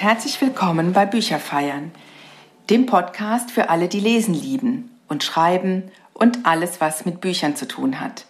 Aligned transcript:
herzlich 0.00 0.40
willkommen 0.40 0.92
bei 0.92 1.06
Bücherfeiern, 1.06 1.90
dem 2.70 2.86
Podcast 2.86 3.50
für 3.50 3.68
alle, 3.68 3.88
die 3.88 3.98
lesen 3.98 4.32
lieben 4.32 4.96
und 5.08 5.24
schreiben 5.24 5.90
und 6.14 6.46
alles, 6.46 6.80
was 6.80 7.04
mit 7.04 7.20
Büchern 7.20 7.56
zu 7.56 7.66
tun 7.66 7.98
hat. 7.98 8.26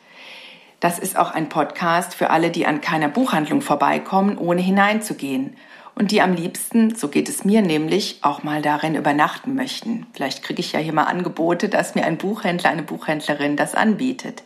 Das 0.81 0.99
ist 0.99 1.18
auch 1.18 1.32
ein 1.32 1.50
Podcast 1.50 2.14
für 2.14 2.31
alle, 2.31 2.50
die 2.50 2.67
an 2.67 2.81
keiner 2.81 3.09
Buchhandlung 3.09 3.61
vorbeikommen, 3.61 4.39
ohne 4.39 4.62
hineinzugehen 4.62 5.59
und 5.99 6.12
die 6.12 6.23
am 6.23 6.33
liebsten, 6.33 6.95
so 6.95 7.09
geht 7.09 7.29
es 7.29 7.45
mir 7.45 7.61
nämlich, 7.61 8.19
auch 8.23 8.45
mal 8.45 8.62
darin 8.62 8.95
übernachten 8.95 9.57
möchten. 9.57 10.07
Vielleicht 10.13 10.45
kriege 10.45 10.61
ich 10.61 10.72
ja 10.72 10.79
hier 10.79 10.93
mal 10.93 11.05
Angebote, 11.05 11.68
dass 11.68 11.96
mir 11.96 12.05
ein 12.05 12.18
Buchhändler, 12.18 12.71
eine 12.71 12.85
Buchhändlerin 12.85 13.57
das 13.57 13.75
anbietet. 13.75 14.45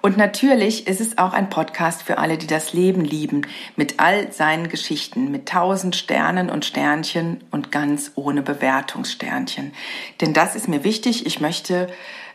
Und 0.00 0.16
natürlich 0.16 0.88
ist 0.88 1.00
es 1.00 1.16
auch 1.16 1.32
ein 1.32 1.48
Podcast 1.48 2.02
für 2.02 2.18
alle, 2.18 2.38
die 2.38 2.48
das 2.48 2.72
Leben 2.72 3.04
lieben, 3.04 3.42
mit 3.76 4.00
all 4.00 4.32
seinen 4.32 4.68
Geschichten, 4.68 5.30
mit 5.30 5.48
tausend 5.48 5.94
Sternen 5.94 6.50
und 6.50 6.64
Sternchen 6.64 7.44
und 7.52 7.70
ganz 7.70 8.10
ohne 8.16 8.42
Bewertungssternchen. 8.42 9.72
Denn 10.20 10.32
das 10.32 10.56
ist 10.56 10.66
mir 10.66 10.82
wichtig. 10.82 11.24
Ich 11.24 11.40
möchte 11.40 11.88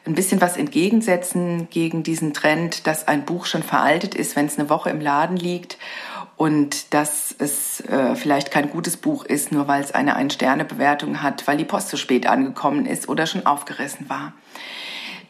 ein 0.06 0.16
bisschen 0.16 0.40
was 0.40 0.56
entgegensetzen 0.56 1.68
gegen 1.72 2.04
diesen 2.04 2.34
Trend, 2.34 2.88
dass 2.88 3.08
ein 3.08 3.26
Buch 3.26 3.48
schon 3.48 3.64
veraltet 3.64 4.16
ist, 4.16 4.38
wenn 4.38 4.46
es 4.46 4.58
eine 4.58 4.70
Woche 4.70 4.92
im 4.92 5.02
Laden 5.02 5.36
liegt 5.36 5.78
und 6.38 6.94
dass 6.94 7.34
es 7.38 7.82
äh, 7.82 8.16
vielleicht 8.16 8.52
kein 8.52 8.70
gutes 8.70 8.98
Buch 8.98 9.24
ist, 9.24 9.52
nur 9.52 9.68
weil 9.68 9.82
es 9.82 9.94
eine 9.94 10.16
Ein-Sterne-Bewertung 10.16 11.22
hat, 11.22 11.48
weil 11.48 11.58
die 11.58 11.66
Post 11.66 11.90
zu 11.90 11.98
spät 11.98 12.28
angekommen 12.28 12.86
ist 12.86 13.08
oder 13.08 13.26
schon 13.26 13.46
aufgerissen 13.46 14.10
war. 14.10 14.34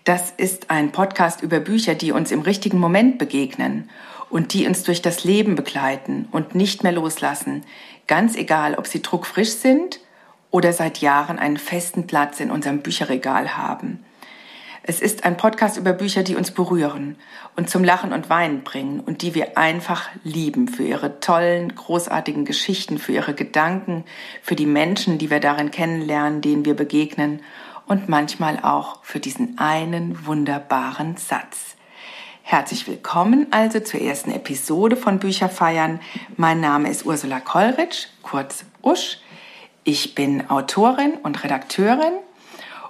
Das 0.04 0.32
ist 0.38 0.70
ein 0.70 0.92
Podcast 0.92 1.42
über 1.42 1.60
Bücher, 1.60 1.96
die 1.96 2.12
uns 2.12 2.32
im 2.32 2.42
richtigen 2.42 2.80
Moment 2.80 3.18
begegnen 3.18 3.90
und 4.30 4.54
die 4.54 4.68
uns 4.68 4.84
durch 4.84 5.02
das 5.02 5.24
Leben 5.24 5.56
begleiten 5.56 6.28
und 6.32 6.56
nicht 6.56 6.84
mehr 6.84 6.92
loslassen, 6.92 7.64
ganz 8.08 8.36
egal, 8.36 8.76
ob 8.76 8.88
sie 8.88 9.02
druckfrisch 9.02 9.52
sind 9.52 10.00
oder 10.52 10.74
seit 10.74 11.00
Jahren 11.00 11.40
einen 11.40 11.58
festen 11.58 12.08
Platz 12.08 12.40
in 12.40 12.52
unserem 12.52 12.82
Bücherregal 12.82 13.58
haben. 13.58 14.04
Es 14.88 15.02
ist 15.02 15.24
ein 15.24 15.36
Podcast 15.36 15.78
über 15.78 15.94
Bücher, 15.94 16.22
die 16.22 16.36
uns 16.36 16.52
berühren 16.52 17.16
und 17.56 17.72
zum 17.72 17.84
Lachen 17.84 18.14
und 18.14 18.30
Weinen 18.30 18.64
bringen 18.64 19.00
und 19.00 19.24
die 19.24 19.34
wir 19.34 19.58
einfach 19.58 20.10
lieben 20.24 20.68
für 20.68 20.84
ihre 20.84 21.20
tollen, 21.20 21.74
großartigen 21.74 22.46
Geschichten, 22.46 23.00
für 23.00 23.12
ihre 23.12 23.34
Gedanken, 23.34 24.04
für 24.44 24.56
die 24.56 24.68
Menschen, 24.68 25.18
die 25.18 25.32
wir 25.32 25.40
darin 25.40 25.72
kennenlernen, 25.72 26.42
denen 26.42 26.66
wir 26.66 26.76
begegnen 26.76 27.40
und 27.88 28.10
manchmal 28.10 28.60
auch 28.60 29.04
für 29.04 29.20
diesen 29.20 29.58
einen 29.58 30.28
wunderbaren 30.28 31.18
Satz. 31.18 31.78
Herzlich 32.44 32.88
willkommen 32.88 33.48
also 33.50 33.80
zur 33.80 34.02
ersten 34.02 34.32
Episode 34.32 34.98
von 34.98 35.18
Bücherfeiern. 35.18 36.00
Mein 36.38 36.60
Name 36.62 36.92
ist 36.92 37.08
Ursula 37.08 37.40
Kollrich, 37.40 38.10
kurz 38.22 38.66
Usch. 38.84 39.18
Ich 39.84 40.14
bin 40.14 40.48
Autorin 40.48 41.14
und 41.24 41.44
Redakteurin 41.44 42.14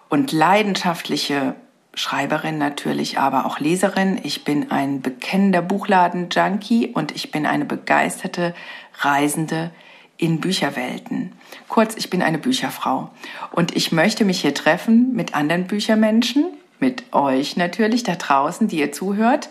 und 0.10 0.34
leidenschaftliche 0.34 1.56
Schreiberin 1.96 2.58
natürlich, 2.58 3.20
aber 3.20 3.46
auch 3.46 3.60
Leserin. 3.60 4.20
Ich 4.24 4.44
bin 4.44 4.72
ein 4.72 5.02
bekennender 5.02 5.62
Buchladen-Junkie 5.62 6.90
und 6.94 7.14
ich 7.16 7.32
bin 7.32 7.46
eine 7.46 7.66
begeisterte 7.66 8.54
Reisende 9.00 9.72
in 10.18 10.40
Bücherwelten. 10.40 11.34
Kurz, 11.68 11.96
ich 11.96 12.10
bin 12.10 12.22
eine 12.22 12.38
Bücherfrau 12.38 13.10
und 13.52 13.76
ich 13.76 13.92
möchte 13.92 14.26
mich 14.26 14.42
hier 14.42 14.54
treffen 14.54 15.14
mit 15.14 15.36
anderen 15.36 15.68
Büchermenschen, 15.68 16.46
mit 16.80 17.14
euch 17.14 17.58
natürlich 17.58 18.04
da 18.04 18.16
draußen, 18.16 18.68
die 18.68 18.80
ihr 18.80 18.92
zuhört 18.92 19.50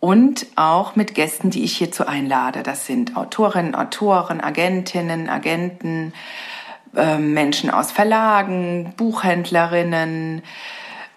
und 0.00 0.46
auch 0.56 0.96
mit 0.96 1.14
Gästen, 1.14 1.50
die 1.50 1.64
ich 1.64 1.76
hierzu 1.76 2.06
einlade. 2.06 2.62
Das 2.62 2.86
sind 2.86 3.16
Autorinnen, 3.16 3.74
Autoren, 3.74 4.40
Agentinnen, 4.40 5.28
Agenten, 5.28 6.12
äh, 6.94 7.18
Menschen 7.18 7.70
aus 7.70 7.92
Verlagen, 7.92 8.94
Buchhändlerinnen, 8.96 10.42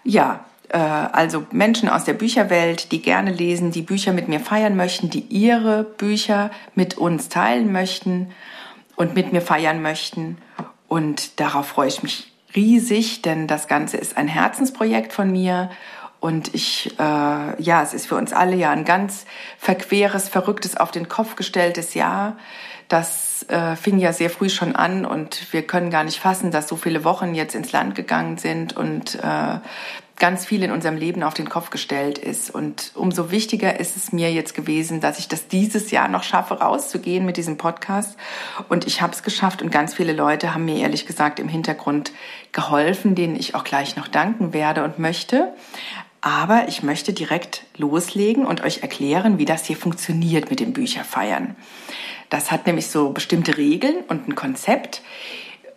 ja, 0.03 0.45
äh, 0.69 0.77
also 0.77 1.45
Menschen 1.51 1.89
aus 1.89 2.03
der 2.03 2.13
Bücherwelt, 2.13 2.91
die 2.91 3.01
gerne 3.01 3.31
lesen, 3.31 3.71
die 3.71 3.81
Bücher 3.81 4.13
mit 4.13 4.27
mir 4.27 4.39
feiern 4.39 4.75
möchten, 4.75 5.09
die 5.09 5.25
ihre 5.29 5.83
Bücher 5.83 6.51
mit 6.75 6.97
uns 6.97 7.29
teilen 7.29 7.71
möchten 7.71 8.31
und 8.95 9.15
mit 9.15 9.33
mir 9.33 9.41
feiern 9.41 9.81
möchten. 9.81 10.37
Und 10.87 11.39
darauf 11.39 11.67
freue 11.67 11.87
ich 11.87 12.03
mich 12.03 12.31
riesig, 12.55 13.21
denn 13.21 13.47
das 13.47 13.67
Ganze 13.67 13.97
ist 13.97 14.17
ein 14.17 14.27
Herzensprojekt 14.27 15.13
von 15.13 15.31
mir. 15.31 15.69
Und 16.19 16.53
ich, 16.53 16.93
äh, 16.99 17.61
ja, 17.61 17.81
es 17.81 17.93
ist 17.93 18.07
für 18.07 18.15
uns 18.15 18.31
alle 18.31 18.55
ja 18.55 18.71
ein 18.71 18.85
ganz 18.85 19.25
verqueres, 19.57 20.29
verrücktes, 20.29 20.77
auf 20.77 20.91
den 20.91 21.09
Kopf 21.09 21.35
gestelltes 21.35 21.95
Jahr. 21.95 22.37
Das 22.89 23.30
äh, 23.49 23.75
fing 23.75 23.99
ja 23.99 24.13
sehr 24.13 24.29
früh 24.29 24.49
schon 24.49 24.75
an 24.75 25.05
und 25.05 25.53
wir 25.53 25.65
können 25.65 25.89
gar 25.89 26.03
nicht 26.03 26.19
fassen, 26.19 26.51
dass 26.51 26.67
so 26.67 26.75
viele 26.75 27.03
Wochen 27.03 27.35
jetzt 27.35 27.55
ins 27.55 27.71
Land 27.71 27.95
gegangen 27.95 28.37
sind 28.37 28.75
und 28.75 29.15
äh, 29.15 29.59
ganz 30.21 30.45
viel 30.45 30.61
in 30.61 30.71
unserem 30.71 30.97
Leben 30.97 31.23
auf 31.23 31.33
den 31.33 31.49
Kopf 31.49 31.71
gestellt 31.71 32.19
ist. 32.19 32.53
Und 32.53 32.91
umso 32.93 33.31
wichtiger 33.31 33.79
ist 33.79 33.97
es 33.97 34.13
mir 34.13 34.31
jetzt 34.31 34.53
gewesen, 34.53 35.01
dass 35.01 35.17
ich 35.17 35.27
das 35.27 35.47
dieses 35.47 35.89
Jahr 35.89 36.07
noch 36.07 36.21
schaffe, 36.21 36.59
rauszugehen 36.59 37.25
mit 37.25 37.37
diesem 37.37 37.57
Podcast. 37.57 38.17
Und 38.69 38.85
ich 38.85 39.01
habe 39.01 39.13
es 39.13 39.23
geschafft 39.23 39.63
und 39.63 39.71
ganz 39.71 39.95
viele 39.95 40.13
Leute 40.13 40.53
haben 40.53 40.65
mir 40.65 40.77
ehrlich 40.77 41.07
gesagt 41.07 41.39
im 41.39 41.47
Hintergrund 41.47 42.11
geholfen, 42.51 43.15
denen 43.15 43.35
ich 43.35 43.55
auch 43.55 43.63
gleich 43.63 43.95
noch 43.95 44.07
danken 44.07 44.53
werde 44.53 44.83
und 44.83 44.99
möchte. 44.99 45.53
Aber 46.21 46.67
ich 46.67 46.83
möchte 46.83 47.13
direkt 47.13 47.63
loslegen 47.75 48.45
und 48.45 48.61
euch 48.61 48.83
erklären, 48.83 49.39
wie 49.39 49.45
das 49.45 49.65
hier 49.65 49.75
funktioniert 49.75 50.51
mit 50.51 50.59
dem 50.59 50.71
Bücherfeiern. 50.71 51.55
Das 52.31 52.49
hat 52.49 52.65
nämlich 52.65 52.87
so 52.87 53.09
bestimmte 53.09 53.57
Regeln 53.57 53.97
und 54.07 54.27
ein 54.27 54.35
Konzept, 54.35 55.01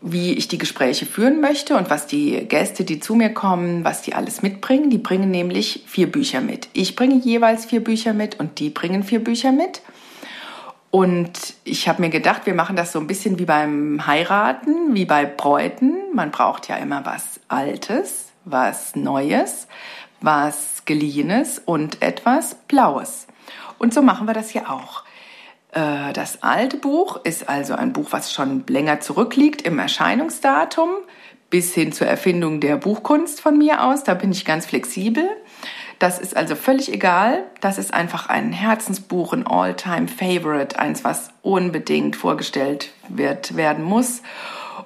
wie 0.00 0.34
ich 0.34 0.46
die 0.46 0.56
Gespräche 0.56 1.04
führen 1.04 1.40
möchte 1.40 1.76
und 1.76 1.90
was 1.90 2.06
die 2.06 2.46
Gäste, 2.46 2.84
die 2.84 3.00
zu 3.00 3.16
mir 3.16 3.30
kommen, 3.30 3.84
was 3.84 4.02
die 4.02 4.14
alles 4.14 4.40
mitbringen. 4.40 4.88
Die 4.88 4.98
bringen 4.98 5.32
nämlich 5.32 5.82
vier 5.86 6.10
Bücher 6.10 6.40
mit. 6.40 6.68
Ich 6.72 6.94
bringe 6.94 7.16
jeweils 7.16 7.64
vier 7.64 7.82
Bücher 7.82 8.12
mit 8.12 8.38
und 8.38 8.60
die 8.60 8.70
bringen 8.70 9.02
vier 9.02 9.22
Bücher 9.22 9.50
mit. 9.50 9.82
Und 10.92 11.32
ich 11.64 11.88
habe 11.88 12.00
mir 12.00 12.10
gedacht, 12.10 12.46
wir 12.46 12.54
machen 12.54 12.76
das 12.76 12.92
so 12.92 13.00
ein 13.00 13.08
bisschen 13.08 13.40
wie 13.40 13.46
beim 13.46 14.06
Heiraten, 14.06 14.94
wie 14.94 15.06
bei 15.06 15.24
Bräuten. 15.24 15.94
Man 16.14 16.30
braucht 16.30 16.68
ja 16.68 16.76
immer 16.76 17.04
was 17.04 17.40
Altes, 17.48 18.26
was 18.44 18.94
Neues, 18.94 19.66
was 20.20 20.84
Geliehenes 20.84 21.60
und 21.64 22.00
etwas 22.00 22.54
Blaues. 22.68 23.26
Und 23.78 23.92
so 23.92 24.02
machen 24.02 24.28
wir 24.28 24.34
das 24.34 24.50
hier 24.50 24.70
auch. 24.70 25.03
Äh, 25.74 26.12
das 26.12 26.42
alte 26.42 26.76
Buch 26.76 27.20
ist 27.24 27.48
also 27.48 27.74
ein 27.74 27.92
Buch, 27.92 28.08
was 28.12 28.32
schon 28.32 28.64
länger 28.68 29.00
zurückliegt 29.00 29.62
im 29.62 29.78
Erscheinungsdatum 29.78 30.90
bis 31.50 31.74
hin 31.74 31.92
zur 31.92 32.06
Erfindung 32.06 32.60
der 32.60 32.76
Buchkunst 32.76 33.40
von 33.40 33.58
mir 33.58 33.84
aus. 33.84 34.04
Da 34.04 34.14
bin 34.14 34.32
ich 34.32 34.44
ganz 34.44 34.66
flexibel. 34.66 35.28
Das 35.98 36.18
ist 36.18 36.36
also 36.36 36.56
völlig 36.56 36.92
egal. 36.92 37.44
Das 37.60 37.78
ist 37.78 37.94
einfach 37.94 38.28
ein 38.28 38.52
Herzensbuch, 38.52 39.32
ein 39.32 39.46
All-Time-Favorite, 39.46 40.78
eins, 40.78 41.04
was 41.04 41.30
unbedingt 41.42 42.16
vorgestellt 42.16 42.90
wird, 43.08 43.56
werden 43.56 43.84
muss. 43.84 44.22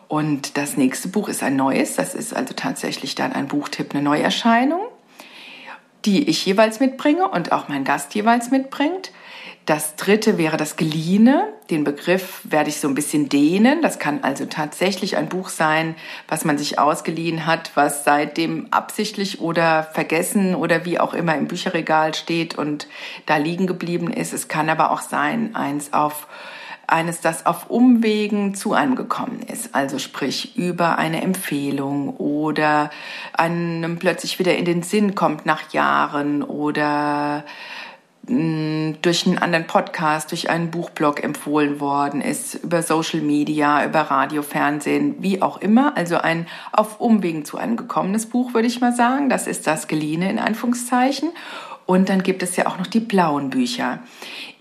Und 0.09 0.57
das 0.59 0.77
nächste 0.77 1.09
Buch 1.09 1.29
ist 1.29 1.43
ein 1.43 1.57
neues. 1.57 1.97
Das 1.97 2.15
ist 2.15 2.35
also 2.35 2.55
tatsächlich 2.55 3.15
dann 3.15 3.33
ein 3.33 3.49
Buchtipp, 3.49 3.95
eine 3.95 4.03
Neuerscheinung, 4.03 4.81
die 6.05 6.29
ich 6.29 6.45
jeweils 6.45 6.81
mitbringe 6.81 7.29
und 7.29 7.53
auch 7.53 7.69
mein 7.69 7.85
Gast 7.85 8.15
jeweils 8.15 8.51
mitbringt. 8.51 9.11
Das 9.69 9.97
dritte 9.97 10.39
wäre 10.39 10.57
das 10.57 10.77
Geliehene. 10.77 11.53
Den 11.69 11.85
Begriff 11.85 12.41
werde 12.45 12.71
ich 12.71 12.81
so 12.81 12.89
ein 12.89 12.95
bisschen 12.95 13.29
dehnen. 13.29 13.83
Das 13.83 13.99
kann 13.99 14.25
also 14.25 14.47
tatsächlich 14.47 15.19
ein 15.19 15.29
Buch 15.29 15.51
sein, 15.51 15.95
was 16.27 16.47
man 16.47 16.57
sich 16.57 16.79
ausgeliehen 16.79 17.45
hat, 17.45 17.73
was 17.75 18.03
seitdem 18.03 18.69
absichtlich 18.71 19.43
oder 19.43 19.83
vergessen 19.83 20.55
oder 20.55 20.87
wie 20.87 20.99
auch 20.99 21.13
immer 21.13 21.37
im 21.37 21.49
Bücherregal 21.49 22.15
steht 22.15 22.57
und 22.57 22.89
da 23.27 23.37
liegen 23.37 23.67
geblieben 23.67 24.11
ist. 24.11 24.33
Es 24.33 24.49
kann 24.49 24.71
aber 24.71 24.91
auch 24.91 25.03
sein, 25.03 25.55
eins 25.55 25.93
auf 25.93 26.29
eines, 26.87 27.21
das 27.21 27.45
auf 27.45 27.69
Umwegen 27.69 28.55
zu 28.55 28.73
einem 28.73 28.97
gekommen 28.97 29.43
ist, 29.43 29.75
also 29.75 29.99
sprich 29.99 30.57
über 30.57 30.97
eine 30.97 31.21
Empfehlung 31.21 32.17
oder 32.17 32.89
einem 33.35 33.99
plötzlich 33.99 34.39
wieder 34.39 34.57
in 34.57 34.65
den 34.65 34.83
Sinn 34.83 35.15
kommt 35.15 35.45
nach 35.45 35.71
Jahren 35.75 36.43
oder 36.43 37.45
durch 38.29 39.27
einen 39.27 39.39
anderen 39.39 39.67
Podcast, 39.67 40.31
durch 40.31 40.51
einen 40.51 40.71
Buchblog 40.71 41.25
empfohlen 41.25 41.81
worden 41.81 42.21
ist, 42.21 42.57
über 42.57 42.83
Social 42.83 43.21
Media, 43.21 43.85
über 43.85 44.03
Radio, 44.03 44.43
Fernsehen, 44.43 45.17
wie 45.21 45.41
auch 45.41 45.59
immer. 45.59 45.97
Also 45.97 46.19
ein 46.19 46.47
auf 46.73 47.01
Umwegen 47.01 47.45
zu 47.45 47.57
einem 47.57 47.77
gekommenes 47.77 48.27
Buch, 48.27 48.53
würde 48.53 48.69
ich 48.69 48.81
mal 48.81 48.95
sagen. 48.95 49.31
Das 49.31 49.47
ist 49.47 49.67
das 49.67 49.89
Geliehene 49.89 50.31
in 50.31 50.39
Anführungszeichen. 50.39 51.31
Und 51.87 52.11
dann 52.11 52.23
gibt 52.23 52.43
es 52.43 52.57
ja 52.57 52.67
auch 52.67 52.79
noch 52.79 52.87
die 52.87 53.01
blauen 53.01 53.49
Bücher. 53.49 54.01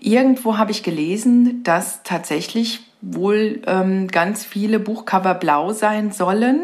Irgendwo 0.00 0.56
habe 0.56 0.70
ich 0.70 0.82
gelesen, 0.82 1.62
dass 1.62 2.02
tatsächlich 2.02 2.80
wohl 3.02 3.60
ähm, 3.66 4.08
ganz 4.08 4.46
viele 4.46 4.80
Buchcover 4.80 5.34
blau 5.34 5.72
sein 5.72 6.10
sollen 6.10 6.62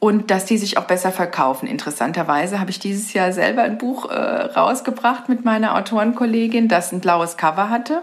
und 0.00 0.30
dass 0.30 0.44
die 0.44 0.58
sich 0.58 0.78
auch 0.78 0.84
besser 0.84 1.10
verkaufen. 1.10 1.66
Interessanterweise 1.66 2.60
habe 2.60 2.70
ich 2.70 2.78
dieses 2.78 3.12
Jahr 3.12 3.32
selber 3.32 3.62
ein 3.62 3.78
Buch 3.78 4.08
äh, 4.10 4.14
rausgebracht 4.14 5.28
mit 5.28 5.44
meiner 5.44 5.76
Autorenkollegin, 5.76 6.68
das 6.68 6.92
ein 6.92 7.00
blaues 7.00 7.36
Cover 7.36 7.68
hatte. 7.68 8.02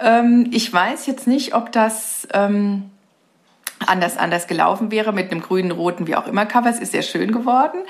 Ähm, 0.00 0.48
ich 0.52 0.72
weiß 0.72 1.06
jetzt 1.06 1.26
nicht, 1.26 1.54
ob 1.54 1.72
das 1.72 2.28
ähm, 2.32 2.90
anders 3.84 4.16
anders 4.16 4.46
gelaufen 4.46 4.92
wäre 4.92 5.12
mit 5.12 5.32
einem 5.32 5.42
grünen, 5.42 5.72
roten, 5.72 6.06
wie 6.06 6.14
auch 6.14 6.28
immer 6.28 6.46
Cover. 6.46 6.70
Es 6.70 6.78
ist 6.78 6.92
sehr 6.92 7.02
schön 7.02 7.32
geworden. 7.32 7.80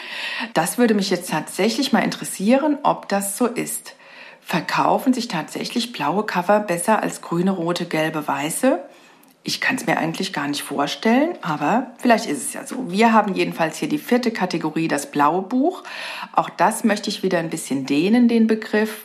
Das 0.55 0.79
würde 0.79 0.95
mich 0.95 1.11
jetzt 1.11 1.31
tatsächlich 1.31 1.93
mal 1.93 2.01
interessieren, 2.01 2.79
ob 2.83 3.09
das 3.09 3.37
so 3.37 3.47
ist. 3.47 3.97
Verkaufen 4.41 5.13
sich 5.13 5.29
tatsächlich 5.29 5.93
blaue 5.93 6.25
Cover 6.25 6.61
besser 6.61 7.03
als 7.03 7.21
grüne, 7.21 7.51
rote, 7.51 7.85
gelbe, 7.85 8.27
weiße? 8.27 8.79
Ich 9.47 9.61
kann 9.61 9.77
es 9.77 9.87
mir 9.87 9.97
eigentlich 9.97 10.33
gar 10.33 10.49
nicht 10.49 10.63
vorstellen, 10.63 11.39
aber 11.41 11.93
vielleicht 11.99 12.27
ist 12.27 12.43
es 12.43 12.53
ja 12.53 12.67
so. 12.67 12.91
Wir 12.91 13.13
haben 13.13 13.33
jedenfalls 13.33 13.79
hier 13.79 13.89
die 13.89 13.99
vierte 13.99 14.33
Kategorie, 14.33 14.89
das 14.89 15.13
blaue 15.13 15.43
Buch. 15.43 15.85
Auch 16.33 16.51
das 16.51 16.83
möchte 16.83 17.11
ich 17.11 17.23
wieder 17.23 17.39
ein 17.39 17.49
bisschen 17.49 17.87
dehnen, 17.87 18.27
den 18.27 18.49
Begriff, 18.49 19.05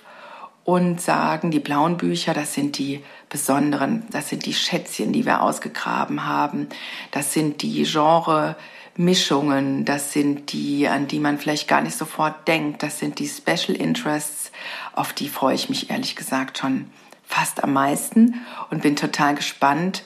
und 0.64 1.00
sagen, 1.00 1.52
die 1.52 1.60
blauen 1.60 1.98
Bücher, 1.98 2.34
das 2.34 2.56
sind 2.56 2.80
die 2.80 3.04
besonderen, 3.30 4.08
das 4.10 4.30
sind 4.30 4.48
die 4.48 4.54
Schätzchen, 4.54 5.14
die 5.14 5.26
wir 5.28 5.44
ausgegraben 5.44 6.26
haben. 6.26 6.70
Das 7.12 7.34
sind 7.34 7.62
die 7.62 7.84
Genre 7.84 8.56
Mischungen, 8.96 9.86
das 9.86 10.12
sind 10.12 10.54
die, 10.54 10.88
an 10.88 11.08
die 11.08 11.20
man 11.20 11.38
vielleicht 11.38 11.68
gar 11.68 11.82
nicht 11.82 11.96
sofort 11.96 12.48
denkt. 12.48 12.82
Das 12.82 12.98
sind 12.98 13.20
die 13.20 13.28
Special 13.28 13.76
Interests, 13.76 14.52
auf 14.94 15.14
die 15.14 15.30
freue 15.30 15.54
ich 15.54 15.70
mich 15.70 15.92
ehrlich 15.92 16.16
gesagt 16.16 16.58
schon 16.58 16.90
fast 17.26 17.64
am 17.64 17.74
meisten 17.74 18.42
und 18.72 18.82
bin 18.82 18.96
total 18.96 19.36
gespannt, 19.36 20.04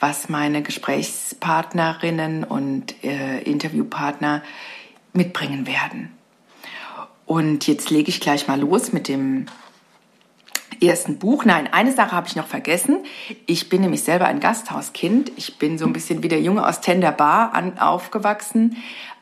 was 0.00 0.28
meine 0.28 0.62
Gesprächspartnerinnen 0.62 2.44
und 2.44 3.02
äh, 3.04 3.40
Interviewpartner 3.42 4.42
mitbringen 5.12 5.66
werden. 5.66 6.12
Und 7.26 7.66
jetzt 7.66 7.90
lege 7.90 8.08
ich 8.08 8.20
gleich 8.20 8.48
mal 8.48 8.60
los 8.60 8.92
mit 8.92 9.08
dem 9.08 9.46
ersten 10.80 11.18
Buch. 11.18 11.44
Nein, 11.44 11.68
eine 11.72 11.92
Sache 11.92 12.12
habe 12.12 12.28
ich 12.28 12.36
noch 12.36 12.46
vergessen. 12.46 13.04
Ich 13.46 13.68
bin 13.68 13.82
nämlich 13.82 14.02
selber 14.02 14.26
ein 14.26 14.40
Gasthauskind. 14.40 15.32
Ich 15.36 15.58
bin 15.58 15.78
so 15.78 15.86
ein 15.86 15.92
bisschen 15.92 16.22
wie 16.22 16.28
der 16.28 16.40
Junge 16.40 16.66
aus 16.66 16.80
Tender 16.80 17.12
Bar 17.12 17.54
an, 17.54 17.78
aufgewachsen 17.78 18.76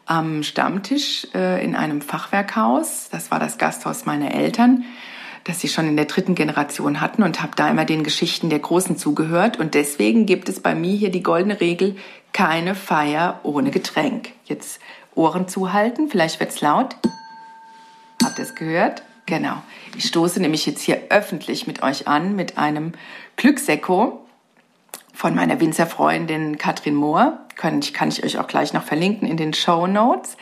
am 0.04 0.44
Stammtisch 0.44 1.26
äh, 1.34 1.62
in 1.64 1.74
einem 1.74 2.00
Fachwerkhaus. 2.00 3.08
Das 3.10 3.30
war 3.30 3.40
das 3.40 3.58
Gasthaus 3.58 4.06
meiner 4.06 4.32
Eltern 4.32 4.84
das 5.46 5.60
sie 5.60 5.68
schon 5.68 5.86
in 5.86 5.96
der 5.96 6.06
dritten 6.06 6.34
Generation 6.34 7.00
hatten 7.00 7.22
und 7.22 7.40
habe 7.40 7.52
da 7.54 7.68
immer 7.70 7.84
den 7.84 8.02
Geschichten 8.02 8.50
der 8.50 8.58
Großen 8.58 8.98
zugehört. 8.98 9.58
Und 9.58 9.74
deswegen 9.74 10.26
gibt 10.26 10.48
es 10.48 10.58
bei 10.60 10.74
mir 10.74 10.96
hier 10.96 11.10
die 11.10 11.22
goldene 11.22 11.60
Regel, 11.60 11.96
keine 12.32 12.74
Feier 12.74 13.40
ohne 13.44 13.70
Getränk. 13.70 14.32
Jetzt 14.44 14.80
Ohren 15.14 15.46
zuhalten, 15.48 16.08
vielleicht 16.10 16.40
wird's 16.40 16.60
laut. 16.60 16.96
Habt 18.24 18.38
ihr 18.38 18.44
es 18.44 18.56
gehört? 18.56 19.02
Genau. 19.26 19.62
Ich 19.96 20.06
stoße 20.06 20.40
nämlich 20.40 20.66
jetzt 20.66 20.82
hier 20.82 21.00
öffentlich 21.10 21.66
mit 21.68 21.82
euch 21.82 22.08
an 22.08 22.34
mit 22.34 22.58
einem 22.58 22.92
Glücksekko 23.36 24.26
von 25.14 25.34
meiner 25.34 25.60
Winzerfreundin 25.60 26.58
Katrin 26.58 26.94
Mohr. 26.96 27.38
Kann 27.54 27.78
ich, 27.78 27.94
kann 27.94 28.08
ich 28.08 28.24
euch 28.24 28.38
auch 28.38 28.48
gleich 28.48 28.72
noch 28.72 28.82
verlinken 28.82 29.28
in 29.28 29.36
den 29.36 29.54
Show 29.54 29.86
Notes. 29.86 30.36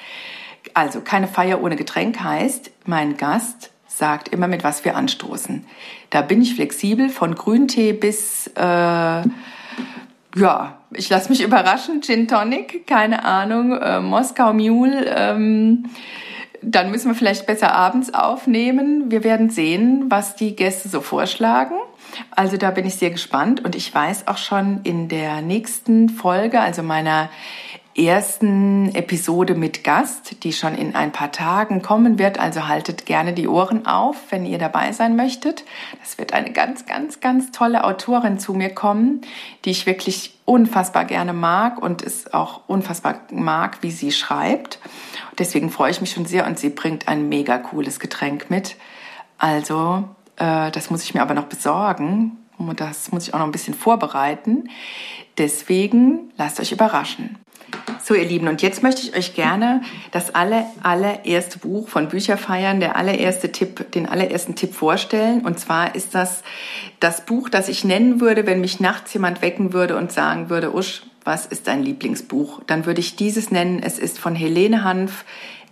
Also, 0.73 1.03
keine 1.03 1.29
Feier 1.29 1.63
ohne 1.63 1.77
Getränk 1.77 2.21
heißt, 2.21 2.71
mein 2.87 3.19
Gast 3.19 3.71
sagt 3.97 4.29
immer, 4.29 4.49
mit 4.49 4.65
was 4.65 4.85
wir 4.85 4.97
anstoßen. 4.97 5.65
Da 6.11 6.23
bin 6.23 6.43
ich 6.43 6.55
flexibel, 6.55 7.09
von 7.09 7.35
Grüntee 7.35 7.93
bis, 7.93 8.49
äh, 8.57 8.61
ja, 8.61 10.79
ich 10.93 11.09
lasse 11.09 11.31
mich 11.31 11.43
überraschen, 11.43 12.03
Gin 12.03 12.29
Tonic, 12.29 12.87
keine 12.87 13.25
Ahnung, 13.25 13.73
äh, 13.73 14.01
Moskau 14.01 14.53
Mule. 14.53 15.07
Ähm, 15.17 15.91
dann 16.63 16.91
müssen 16.91 17.11
wir 17.11 17.15
vielleicht 17.15 17.47
besser 17.47 17.75
abends 17.75 18.15
aufnehmen. 18.15 19.11
Wir 19.11 19.23
werden 19.23 19.51
sehen, 19.51 20.07
was 20.09 20.35
die 20.35 20.57
Gäste 20.57 20.89
so 20.89 21.01
vorschlagen. 21.01 21.75
Also 22.31 22.57
da 22.57 22.71
bin 22.71 22.87
ich 22.87 22.95
sehr 22.95 23.11
gespannt 23.11 23.65
und 23.65 23.75
ich 23.75 23.95
weiß 23.95 24.29
auch 24.29 24.39
schon 24.39 24.81
in 24.85 25.09
der 25.09 25.43
nächsten 25.43 26.09
Folge, 26.09 26.61
also 26.61 26.83
meiner 26.83 27.29
ersten 27.97 28.95
Episode 28.95 29.55
mit 29.55 29.85
Gast, 29.85 30.43
die 30.43 30.53
schon 30.53 30.75
in 30.75 30.95
ein 30.95 31.13
paar 31.13 31.31
Tagen 31.31 31.81
kommen 31.81 32.19
wird. 32.19 32.39
Also 32.39 32.67
haltet 32.67 33.07
gerne 33.07 33.33
die 33.33 33.47
Ohren 33.47 33.87
auf, 33.87 34.17
wenn 34.31 34.47
ihr 34.47 34.59
dabei 34.59 34.93
sein 34.93 35.17
möchtet. 35.17 35.65
Das 36.01 36.19
wird 36.19 36.33
eine 36.33 36.53
ganz, 36.53 36.87
ganz, 36.87 37.21
ganz 37.21 37.53
tolle 37.53 37.85
Autorin 37.85 38.39
zu 38.39 38.53
mir 38.53 38.71
kommen, 38.71 39.21
die 39.65 39.71
ich 39.71 39.87
wirklich 39.87 40.35
unfassbar 40.45 41.05
gerne 41.05 41.33
mag 41.33 41.81
und 41.81 42.03
es 42.03 42.35
auch 42.35 42.63
unfassbar 42.67 43.21
mag, 43.31 43.79
wie 43.83 43.91
sie 43.91 44.13
schreibt. 44.13 44.79
Deswegen 45.39 45.71
freue 45.71 45.91
ich 45.91 46.01
mich 46.01 46.11
schon 46.11 46.27
sehr 46.27 46.47
und 46.47 46.59
sie 46.59 46.71
bringt 46.71 47.09
ein 47.09 47.29
mega 47.29 47.59
cooles 47.59 48.01
Getränk 48.01 48.51
mit. 48.51 48.77
Also, 49.39 50.09
äh, 50.37 50.71
das 50.71 50.91
muss 50.91 51.05
ich 51.05 51.15
mir 51.15 51.23
aber 51.23 51.35
noch 51.35 51.47
besorgen. 51.47 52.39
Und 52.57 52.81
das 52.81 53.11
muss 53.11 53.27
ich 53.27 53.35
auch 53.35 53.39
noch 53.39 53.47
ein 53.47 53.53
bisschen 53.53 53.75
vorbereiten. 53.75 54.69
Deswegen 55.39 56.33
lasst 56.37 56.61
euch 56.61 56.73
überraschen. 56.73 57.39
So, 58.07 58.13
ihr 58.13 58.27
Lieben, 58.27 58.49
und 58.49 58.61
jetzt 58.61 58.83
möchte 58.83 59.01
ich 59.01 59.17
euch 59.17 59.35
gerne 59.35 59.81
das 60.11 60.35
aller, 60.35 60.67
allererste 60.83 61.59
Buch 61.59 61.89
von 61.89 62.09
Bücherfeiern, 62.11 62.79
der 62.79 62.97
allererste 62.97 63.51
Tipp, 63.51 63.91
den 63.93 64.07
allerersten 64.07 64.55
Tipp 64.55 64.75
vorstellen. 64.75 65.41
Und 65.41 65.59
zwar 65.59 65.95
ist 65.95 66.15
das 66.15 66.43
das 67.01 67.25
Buch, 67.25 67.49
das 67.49 67.71
ich 67.71 67.83
nennen 67.83 68.21
würde, 68.21 68.47
wenn 68.47 68.61
mich 68.61 68.79
nachts 68.79 69.15
jemand 69.15 69.41
wecken 69.41 69.73
würde 69.73 69.97
und 69.97 70.13
sagen 70.13 70.51
würde, 70.51 70.75
Usch, 70.75 71.05
was 71.25 71.47
ist 71.47 71.67
dein 71.67 71.83
Lieblingsbuch? 71.83 72.61
Dann 72.67 72.85
würde 72.85 73.01
ich 73.01 73.17
dieses 73.17 73.51
nennen. 73.51 73.83
Es 73.83 73.99
ist 73.99 74.19
von 74.19 74.35
Helene 74.35 74.85
Hanf, 74.85 75.25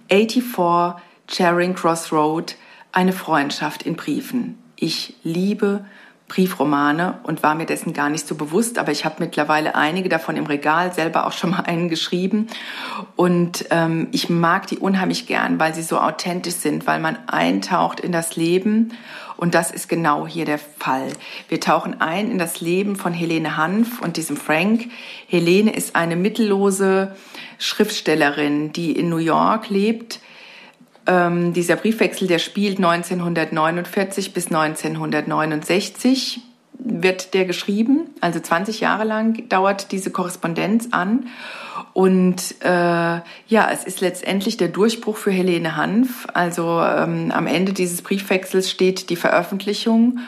84, 0.08 1.02
Charing 1.28 1.74
Cross 1.74 2.12
Road, 2.12 2.56
eine 2.92 3.12
Freundschaft 3.12 3.82
in 3.82 3.94
Briefen. 3.94 4.56
Ich 4.76 5.16
liebe 5.22 5.84
Briefromane 6.32 7.18
und 7.24 7.42
war 7.42 7.54
mir 7.54 7.66
dessen 7.66 7.92
gar 7.92 8.08
nicht 8.08 8.26
so 8.26 8.34
bewusst, 8.34 8.78
aber 8.78 8.90
ich 8.90 9.04
habe 9.04 9.16
mittlerweile 9.18 9.74
einige 9.74 10.08
davon 10.08 10.38
im 10.38 10.46
Regal, 10.46 10.94
selber 10.94 11.26
auch 11.26 11.32
schon 11.32 11.50
mal 11.50 11.60
einen 11.60 11.90
geschrieben 11.90 12.46
und 13.16 13.66
ähm, 13.70 14.08
ich 14.12 14.30
mag 14.30 14.66
die 14.66 14.78
unheimlich 14.78 15.26
gern, 15.26 15.60
weil 15.60 15.74
sie 15.74 15.82
so 15.82 15.98
authentisch 15.98 16.54
sind, 16.54 16.86
weil 16.86 17.00
man 17.00 17.18
eintaucht 17.26 18.00
in 18.00 18.12
das 18.12 18.34
Leben 18.34 18.94
und 19.36 19.54
das 19.54 19.70
ist 19.70 19.90
genau 19.90 20.26
hier 20.26 20.46
der 20.46 20.58
Fall. 20.58 21.08
Wir 21.50 21.60
tauchen 21.60 22.00
ein 22.00 22.30
in 22.30 22.38
das 22.38 22.62
Leben 22.62 22.96
von 22.96 23.12
Helene 23.12 23.58
Hanf 23.58 24.00
und 24.00 24.16
diesem 24.16 24.38
Frank. 24.38 24.88
Helene 25.26 25.74
ist 25.74 25.96
eine 25.96 26.16
mittellose 26.16 27.14
Schriftstellerin, 27.58 28.72
die 28.72 28.92
in 28.92 29.10
New 29.10 29.18
York 29.18 29.68
lebt, 29.68 30.20
ähm, 31.06 31.52
dieser 31.52 31.76
Briefwechsel, 31.76 32.28
der 32.28 32.38
spielt 32.38 32.78
1949 32.78 34.32
bis 34.32 34.46
1969 34.46 36.40
wird 36.84 37.34
der 37.34 37.44
geschrieben, 37.44 38.10
also 38.20 38.40
20 38.40 38.80
Jahre 38.80 39.04
lang 39.04 39.48
dauert 39.48 39.92
diese 39.92 40.10
Korrespondenz 40.10 40.88
an. 40.90 41.28
Und 41.92 42.56
äh, 42.60 42.68
ja, 42.68 43.70
es 43.70 43.84
ist 43.84 44.00
letztendlich 44.00 44.56
der 44.56 44.68
Durchbruch 44.68 45.16
für 45.16 45.30
Helene 45.30 45.76
Hanf. 45.76 46.26
Also 46.32 46.80
ähm, 46.80 47.30
am 47.32 47.46
Ende 47.46 47.72
dieses 47.72 48.02
Briefwechsels 48.02 48.70
steht 48.70 49.10
die 49.10 49.16
Veröffentlichung 49.16 50.20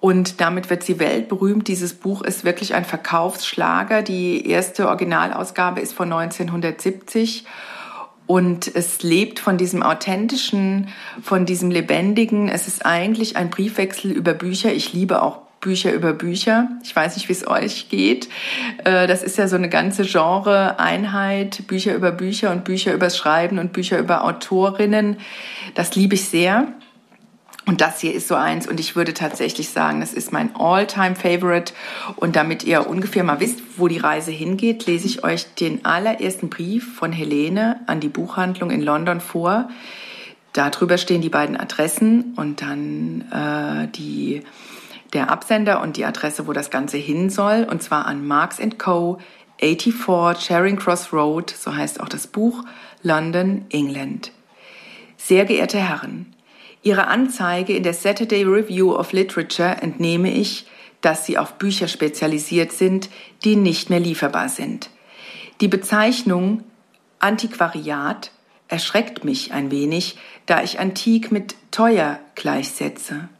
und 0.00 0.40
damit 0.40 0.68
wird 0.68 0.82
sie 0.82 0.98
weltberühmt. 0.98 1.68
Dieses 1.68 1.94
Buch 1.94 2.22
ist 2.22 2.44
wirklich 2.44 2.74
ein 2.74 2.84
Verkaufsschlager. 2.84 4.02
Die 4.02 4.48
erste 4.48 4.88
Originalausgabe 4.88 5.80
ist 5.80 5.92
von 5.94 6.12
1970 6.12 7.44
und 8.26 8.74
es 8.74 9.02
lebt 9.02 9.38
von 9.38 9.56
diesem 9.56 9.82
authentischen, 9.82 10.88
von 11.22 11.46
diesem 11.46 11.70
lebendigen. 11.70 12.48
Es 12.48 12.66
ist 12.66 12.84
eigentlich 12.84 13.36
ein 13.36 13.50
Briefwechsel 13.50 14.10
über 14.10 14.34
Bücher. 14.34 14.72
Ich 14.72 14.92
liebe 14.92 15.22
auch 15.22 15.46
Bücher 15.60 15.92
über 15.92 16.12
Bücher. 16.12 16.68
Ich 16.84 16.94
weiß 16.94 17.16
nicht, 17.16 17.28
wie 17.28 17.32
es 17.32 17.46
euch 17.46 17.88
geht. 17.88 18.28
Äh, 18.84 19.06
das 19.06 19.22
ist 19.22 19.38
ja 19.38 19.48
so 19.48 19.56
eine 19.56 19.68
ganze 19.68 20.04
Genre-Einheit. 20.04 21.66
Bücher 21.66 21.94
über 21.94 22.12
Bücher 22.12 22.52
und 22.52 22.64
Bücher 22.64 22.94
übers 22.94 23.16
Schreiben 23.16 23.58
und 23.58 23.72
Bücher 23.72 23.98
über 23.98 24.24
Autorinnen. 24.24 25.16
Das 25.74 25.94
liebe 25.94 26.14
ich 26.14 26.28
sehr. 26.28 26.68
Und 27.68 27.80
das 27.80 28.00
hier 28.00 28.14
ist 28.14 28.28
so 28.28 28.36
eins 28.36 28.68
und 28.68 28.78
ich 28.78 28.94
würde 28.94 29.12
tatsächlich 29.12 29.70
sagen, 29.70 29.98
das 29.98 30.12
ist 30.12 30.32
mein 30.32 30.54
All-Time-Favorite. 30.54 31.74
Und 32.14 32.36
damit 32.36 32.62
ihr 32.62 32.86
ungefähr 32.88 33.24
mal 33.24 33.40
wisst, 33.40 33.58
wo 33.76 33.88
die 33.88 33.98
Reise 33.98 34.30
hingeht, 34.30 34.86
lese 34.86 35.06
ich 35.06 35.24
euch 35.24 35.52
den 35.54 35.84
allerersten 35.84 36.48
Brief 36.48 36.94
von 36.94 37.10
Helene 37.10 37.80
an 37.88 37.98
die 37.98 38.08
Buchhandlung 38.08 38.70
in 38.70 38.82
London 38.82 39.20
vor. 39.20 39.68
Darüber 40.52 40.96
stehen 40.96 41.22
die 41.22 41.28
beiden 41.28 41.56
Adressen 41.56 42.34
und 42.36 42.62
dann 42.62 43.22
äh, 43.32 43.88
die, 43.88 44.42
der 45.12 45.30
Absender 45.30 45.82
und 45.82 45.96
die 45.96 46.04
Adresse, 46.04 46.46
wo 46.46 46.52
das 46.52 46.70
Ganze 46.70 46.98
hin 46.98 47.30
soll. 47.30 47.66
Und 47.68 47.82
zwar 47.82 48.06
an 48.06 48.24
Marks 48.24 48.60
Co. 48.78 49.18
84 49.58 50.46
Charing 50.46 50.76
Cross 50.76 51.12
Road, 51.12 51.50
so 51.50 51.74
heißt 51.74 52.00
auch 52.00 52.08
das 52.08 52.26
Buch, 52.26 52.62
London, 53.02 53.64
England. 53.70 54.30
Sehr 55.16 55.46
geehrte 55.46 55.78
Herren, 55.78 56.35
Ihrer 56.86 57.08
Anzeige 57.08 57.74
in 57.74 57.82
der 57.82 57.94
Saturday 57.94 58.44
Review 58.44 58.94
of 58.94 59.10
Literature 59.10 59.78
entnehme 59.82 60.32
ich, 60.32 60.66
dass 61.00 61.26
Sie 61.26 61.36
auf 61.36 61.54
Bücher 61.54 61.88
spezialisiert 61.88 62.70
sind, 62.70 63.10
die 63.42 63.56
nicht 63.56 63.90
mehr 63.90 63.98
lieferbar 63.98 64.48
sind. 64.48 64.90
Die 65.60 65.66
Bezeichnung 65.66 66.62
Antiquariat 67.18 68.30
erschreckt 68.68 69.24
mich 69.24 69.52
ein 69.52 69.72
wenig, 69.72 70.16
da 70.46 70.62
ich 70.62 70.78
antik 70.78 71.32
mit 71.32 71.56
teuer 71.72 72.20
gleichsetze. 72.36 73.30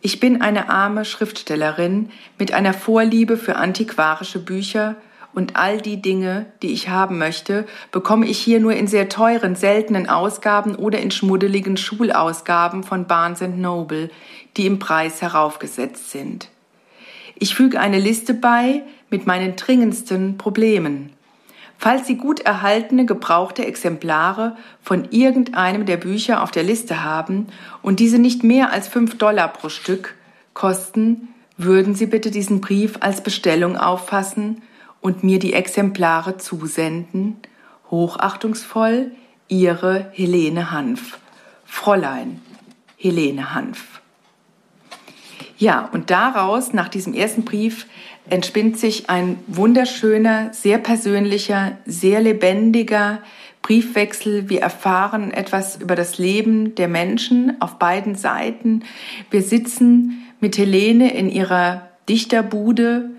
Ich 0.00 0.20
bin 0.20 0.40
eine 0.40 0.68
arme 0.68 1.04
Schriftstellerin 1.04 2.10
mit 2.38 2.52
einer 2.52 2.74
Vorliebe 2.74 3.38
für 3.38 3.56
antiquarische 3.56 4.38
Bücher 4.38 4.94
und 5.34 5.56
all 5.56 5.80
die 5.80 6.02
Dinge, 6.02 6.46
die 6.62 6.72
ich 6.72 6.88
haben 6.88 7.18
möchte, 7.18 7.66
bekomme 7.90 8.26
ich 8.26 8.38
hier 8.38 8.60
nur 8.60 8.74
in 8.74 8.86
sehr 8.86 9.08
teuren, 9.08 9.56
seltenen 9.56 10.08
Ausgaben 10.08 10.74
oder 10.74 11.00
in 11.00 11.10
schmuddeligen 11.10 11.76
Schulausgaben 11.76 12.82
von 12.82 13.06
Barnes 13.06 13.40
Noble, 13.40 14.10
die 14.56 14.66
im 14.66 14.78
Preis 14.78 15.22
heraufgesetzt 15.22 16.10
sind. 16.10 16.48
Ich 17.38 17.54
füge 17.54 17.80
eine 17.80 17.98
Liste 17.98 18.34
bei 18.34 18.82
mit 19.10 19.26
meinen 19.26 19.56
dringendsten 19.56 20.38
Problemen. 20.38 21.10
Falls 21.78 22.06
Sie 22.06 22.16
gut 22.16 22.40
erhaltene, 22.40 23.06
gebrauchte 23.06 23.66
Exemplare 23.66 24.56
von 24.82 25.08
irgendeinem 25.10 25.84
der 25.84 25.96
Bücher 25.96 26.42
auf 26.42 26.52
der 26.52 26.62
Liste 26.62 27.02
haben 27.02 27.48
und 27.80 27.98
diese 27.98 28.18
nicht 28.18 28.44
mehr 28.44 28.70
als 28.70 28.86
fünf 28.86 29.18
Dollar 29.18 29.48
pro 29.48 29.68
Stück 29.68 30.14
kosten, 30.54 31.28
würden 31.56 31.94
Sie 31.94 32.06
bitte 32.06 32.30
diesen 32.30 32.60
Brief 32.60 32.98
als 33.00 33.22
Bestellung 33.22 33.76
auffassen 33.76 34.62
und 35.02 35.22
mir 35.22 35.38
die 35.38 35.52
Exemplare 35.52 36.38
zusenden? 36.38 37.36
Hochachtungsvoll, 37.90 39.10
Ihre 39.48 40.10
Helene 40.12 40.70
Hanf. 40.70 41.18
Fräulein 41.66 42.40
Helene 42.96 43.54
Hanf. 43.54 44.00
Ja, 45.58 45.90
und 45.92 46.10
daraus, 46.10 46.72
nach 46.72 46.88
diesem 46.88 47.12
ersten 47.12 47.44
Brief, 47.44 47.86
entspinnt 48.28 48.78
sich 48.78 49.10
ein 49.10 49.38
wunderschöner, 49.46 50.52
sehr 50.52 50.78
persönlicher, 50.78 51.76
sehr 51.84 52.20
lebendiger 52.20 53.18
Briefwechsel. 53.62 54.48
Wir 54.48 54.60
erfahren 54.60 55.32
etwas 55.32 55.76
über 55.76 55.94
das 55.94 56.18
Leben 56.18 56.74
der 56.74 56.88
Menschen 56.88 57.60
auf 57.60 57.78
beiden 57.78 58.14
Seiten. 58.14 58.84
Wir 59.30 59.42
sitzen 59.42 60.26
mit 60.40 60.58
Helene 60.58 61.14
in 61.14 61.28
ihrer 61.28 61.88
Dichterbude 62.08 63.10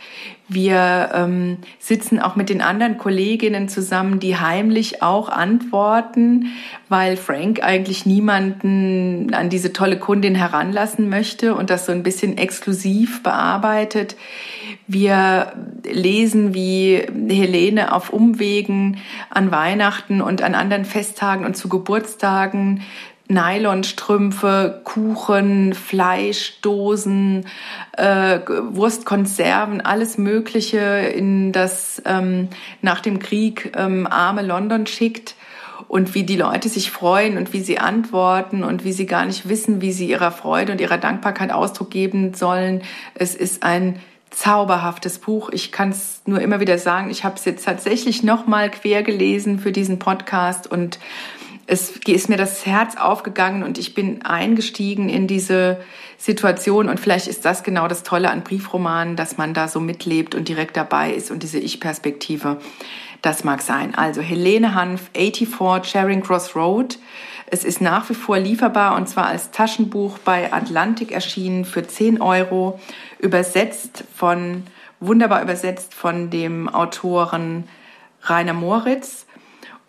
Wir 0.50 1.12
ähm, 1.14 1.58
sitzen 1.80 2.20
auch 2.20 2.36
mit 2.36 2.50
den 2.50 2.62
anderen 2.62 2.98
Kolleginnen 2.98 3.70
zusammen, 3.70 4.20
die 4.20 4.36
heimlich 4.36 5.02
auch 5.02 5.30
antworten, 5.30 6.48
weil 6.90 7.16
Frank 7.16 7.64
eigentlich 7.64 8.06
niemanden 8.06 9.34
an 9.34 9.50
diese 9.50 9.72
tolle 9.72 9.98
Kundin 9.98 10.36
heranlassen 10.36 11.08
möchte 11.08 11.56
und 11.56 11.70
das 11.70 11.86
so 11.86 11.94
ein 11.94 12.04
bisschen 12.04 12.38
exklusiv 12.38 13.24
bearbeitet. 13.24 14.18
Wir 14.86 15.54
lesen, 15.90 16.54
wie 16.54 17.02
Helene 17.30 17.94
auf 17.94 18.12
Umwegen 18.12 18.98
an 19.30 19.50
Weihnachten 19.50 20.22
und 20.22 20.42
an 20.42 20.56
anderen 20.56 20.84
Festtagen 20.84 21.46
und 21.46 21.56
zu 21.56 21.70
Geburtstagen 21.70 22.82
Nylonstrümpfe, 23.34 24.82
Kuchen, 24.84 25.74
Fleischdosen, 25.74 27.48
äh, 27.98 28.40
Wurstkonserven, 28.48 29.82
alles 29.82 30.18
Mögliche 30.18 30.80
in 30.80 31.52
das 31.52 32.02
ähm, 32.06 32.50
nach 32.82 33.02
dem 33.02 33.20
Krieg 33.20 33.74
ähm, 33.76 34.08
arme 34.08 34.44
London 34.44 34.86
schickt 34.86 35.36
und 35.88 36.16
wie 36.16 36.24
die 36.24 36.38
Leute 36.38 36.70
sich 36.70 36.92
freuen 36.92 37.38
und 37.38 37.54
wie 37.54 37.62
sie 37.62 37.80
antworten 37.80 38.64
und 38.64 38.84
wie 38.84 38.94
sie 38.94 39.06
gar 39.06 39.26
nicht 39.26 39.50
wissen, 39.50 39.82
wie 39.82 39.92
sie 39.92 40.08
ihrer 40.08 40.32
Freude 40.32 40.72
und 40.72 40.82
ihrer 40.82 40.98
Dankbarkeit 40.98 41.52
Ausdruck 41.52 41.92
geben 41.92 42.34
sollen. 42.34 42.82
Es 43.16 43.36
ist 43.36 43.64
ein 43.64 44.00
zauberhaftes 44.32 45.20
Buch. 45.20 45.50
Ich 45.52 45.72
kann 45.72 45.90
es 45.90 46.22
nur 46.26 46.42
immer 46.42 46.60
wieder 46.60 46.78
sagen. 46.78 47.10
Ich 47.12 47.24
habe 47.24 47.36
es 47.36 47.46
jetzt 47.46 47.66
tatsächlich 47.66 48.24
noch 48.24 48.48
mal 48.48 48.72
quer 48.72 49.04
gelesen 49.04 49.60
für 49.60 49.72
diesen 49.72 50.00
Podcast 50.00 50.66
und 50.66 50.98
es 51.66 51.92
ist 51.92 52.30
mir 52.30 52.38
das 52.38 52.66
Herz 52.66 52.98
aufgegangen 52.98 53.64
und 53.64 53.78
ich 53.78 53.94
bin 53.94 54.24
eingestiegen 54.24 55.08
in 55.08 55.28
diese 55.28 55.78
Situation 56.18 56.90
und 56.90 57.00
vielleicht 57.00 57.28
ist 57.28 57.46
das 57.46 57.64
genau 57.64 57.88
das 57.88 58.04
Tolle 58.04 58.30
an 58.30 58.44
Briefromanen, 58.44 59.16
dass 59.16 59.38
man 59.38 59.54
da 59.54 59.68
so 59.68 59.80
mitlebt 59.80 60.36
und 60.36 60.50
direkt 60.50 60.76
dabei 60.76 61.14
ist 61.14 61.32
und 61.32 61.44
diese 61.44 61.60
Ich-Perspektive, 61.60 62.60
das 63.22 63.46
mag 63.46 63.62
sein. 63.62 63.96
Also 63.96 64.22
Helene 64.22 64.76
Hanf, 64.76 65.10
84 65.14 65.90
Charing 65.90 66.22
Cross 66.22 66.56
Road. 66.56 67.00
Es 67.48 67.64
ist 67.64 67.82
nach 67.82 68.10
wie 68.10 68.16
vor 68.16 68.40
lieferbar 68.40 68.96
und 68.96 69.08
zwar 69.08 69.28
als 69.28 69.52
Taschenbuch 69.52 70.18
bei 70.20 70.52
Atlantik 70.52 71.12
erschienen 71.12 71.64
für 71.64 71.88
10 71.88 72.22
Euro, 72.22 72.80
übersetzt 73.20 74.04
von, 74.14 74.64
wunderbar 75.00 75.42
übersetzt 75.42 75.94
von 75.94 76.30
dem 76.30 76.68
Autoren 76.68 77.70
Rainer 78.24 78.54
Moritz. 78.54 79.26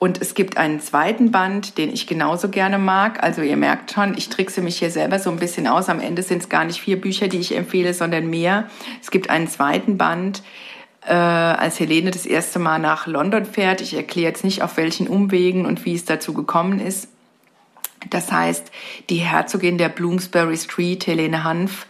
Und 0.04 0.20
es 0.20 0.34
gibt 0.34 0.58
einen 0.58 0.80
zweiten 0.80 1.30
Band, 1.30 1.78
den 1.78 1.90
ich 1.90 2.06
genauso 2.06 2.50
gerne 2.50 2.76
mag. 2.76 3.22
Also 3.22 3.40
ihr 3.40 3.56
merkt 3.56 3.90
schon, 3.90 4.14
ich 4.18 4.28
trickse 4.28 4.60
mich 4.60 4.76
hier 4.76 4.90
selber 4.90 5.18
so 5.18 5.30
ein 5.30 5.38
bisschen 5.38 5.66
aus. 5.66 5.88
Am 5.88 5.98
Ende 5.98 6.22
sind 6.22 6.42
es 6.42 6.50
gar 6.50 6.66
nicht 6.66 6.78
vier 6.78 7.00
Bücher, 7.00 7.26
die 7.26 7.38
ich 7.38 7.56
empfehle, 7.56 7.94
sondern 7.94 8.28
mehr. 8.28 8.68
Es 9.00 9.10
gibt 9.10 9.30
einen 9.30 9.48
zweiten 9.48 9.96
Band, 9.96 10.42
äh, 11.06 11.14
als 11.14 11.80
Helene 11.80 12.10
das 12.10 12.26
erste 12.26 12.58
Mal 12.58 12.80
nach 12.80 13.06
London 13.06 13.46
fährt. 13.46 13.80
Ich 13.80 13.94
erkläre 13.94 14.28
jetzt 14.28 14.44
nicht, 14.44 14.60
auf 14.60 14.76
welchen 14.76 15.08
Umwegen 15.08 15.64
und 15.64 15.86
wie 15.86 15.94
es 15.94 16.04
dazu 16.04 16.34
gekommen 16.34 16.80
ist. 16.80 17.08
Das 18.10 18.30
heißt, 18.30 18.70
die 19.08 19.20
Herzogin 19.20 19.78
der 19.78 19.88
Bloomsbury 19.88 20.58
Street, 20.58 21.06
Helene 21.06 21.44
Hanf, 21.44 21.86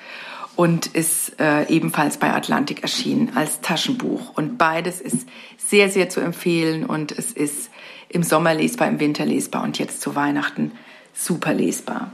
und 0.54 0.86
ist 0.86 1.40
äh, 1.40 1.64
ebenfalls 1.66 2.18
bei 2.18 2.32
Atlantik 2.32 2.82
erschienen 2.82 3.32
als 3.34 3.60
Taschenbuch. 3.60 4.36
Und 4.36 4.56
beides 4.56 5.00
ist 5.00 5.26
sehr, 5.56 5.88
sehr 5.88 6.08
zu 6.10 6.20
empfehlen 6.20 6.86
und 6.86 7.10
es 7.10 7.32
ist 7.32 7.70
im 8.14 8.22
Sommer 8.22 8.54
lesbar, 8.54 8.88
im 8.88 9.00
Winter 9.00 9.26
lesbar 9.26 9.62
und 9.62 9.78
jetzt 9.78 10.00
zu 10.00 10.14
Weihnachten 10.14 10.72
super 11.12 11.52
lesbar. 11.52 12.12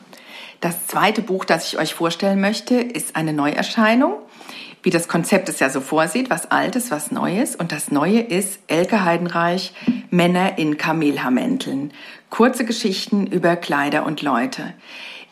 Das 0.61 0.87
zweite 0.87 1.23
Buch, 1.23 1.45
das 1.45 1.73
ich 1.73 1.79
euch 1.79 1.95
vorstellen 1.95 2.41
möchte, 2.41 2.75
ist 2.75 3.17
eine 3.17 3.33
Neuerscheinung, 3.33 4.15
wie 4.83 4.91
das 4.91 5.09
Konzept 5.09 5.49
es 5.49 5.61
ja 5.61 5.71
so 5.71 5.81
vorsieht, 5.81 6.31
was 6.31 6.51
Altes, 6.51 6.91
was 6.91 7.11
Neues. 7.11 7.55
Und 7.55 7.73
das 7.73 7.91
Neue 7.91 8.21
ist 8.21 8.61
Elke 8.67 9.05
Heidenreich, 9.05 9.75
Männer 10.11 10.59
in 10.59 10.79
Kamelhaarmänteln. 10.79 11.93
Kurze 12.31 12.65
Geschichten 12.65 13.27
über 13.27 13.57
Kleider 13.57 14.07
und 14.07 14.23
Leute. 14.23 14.75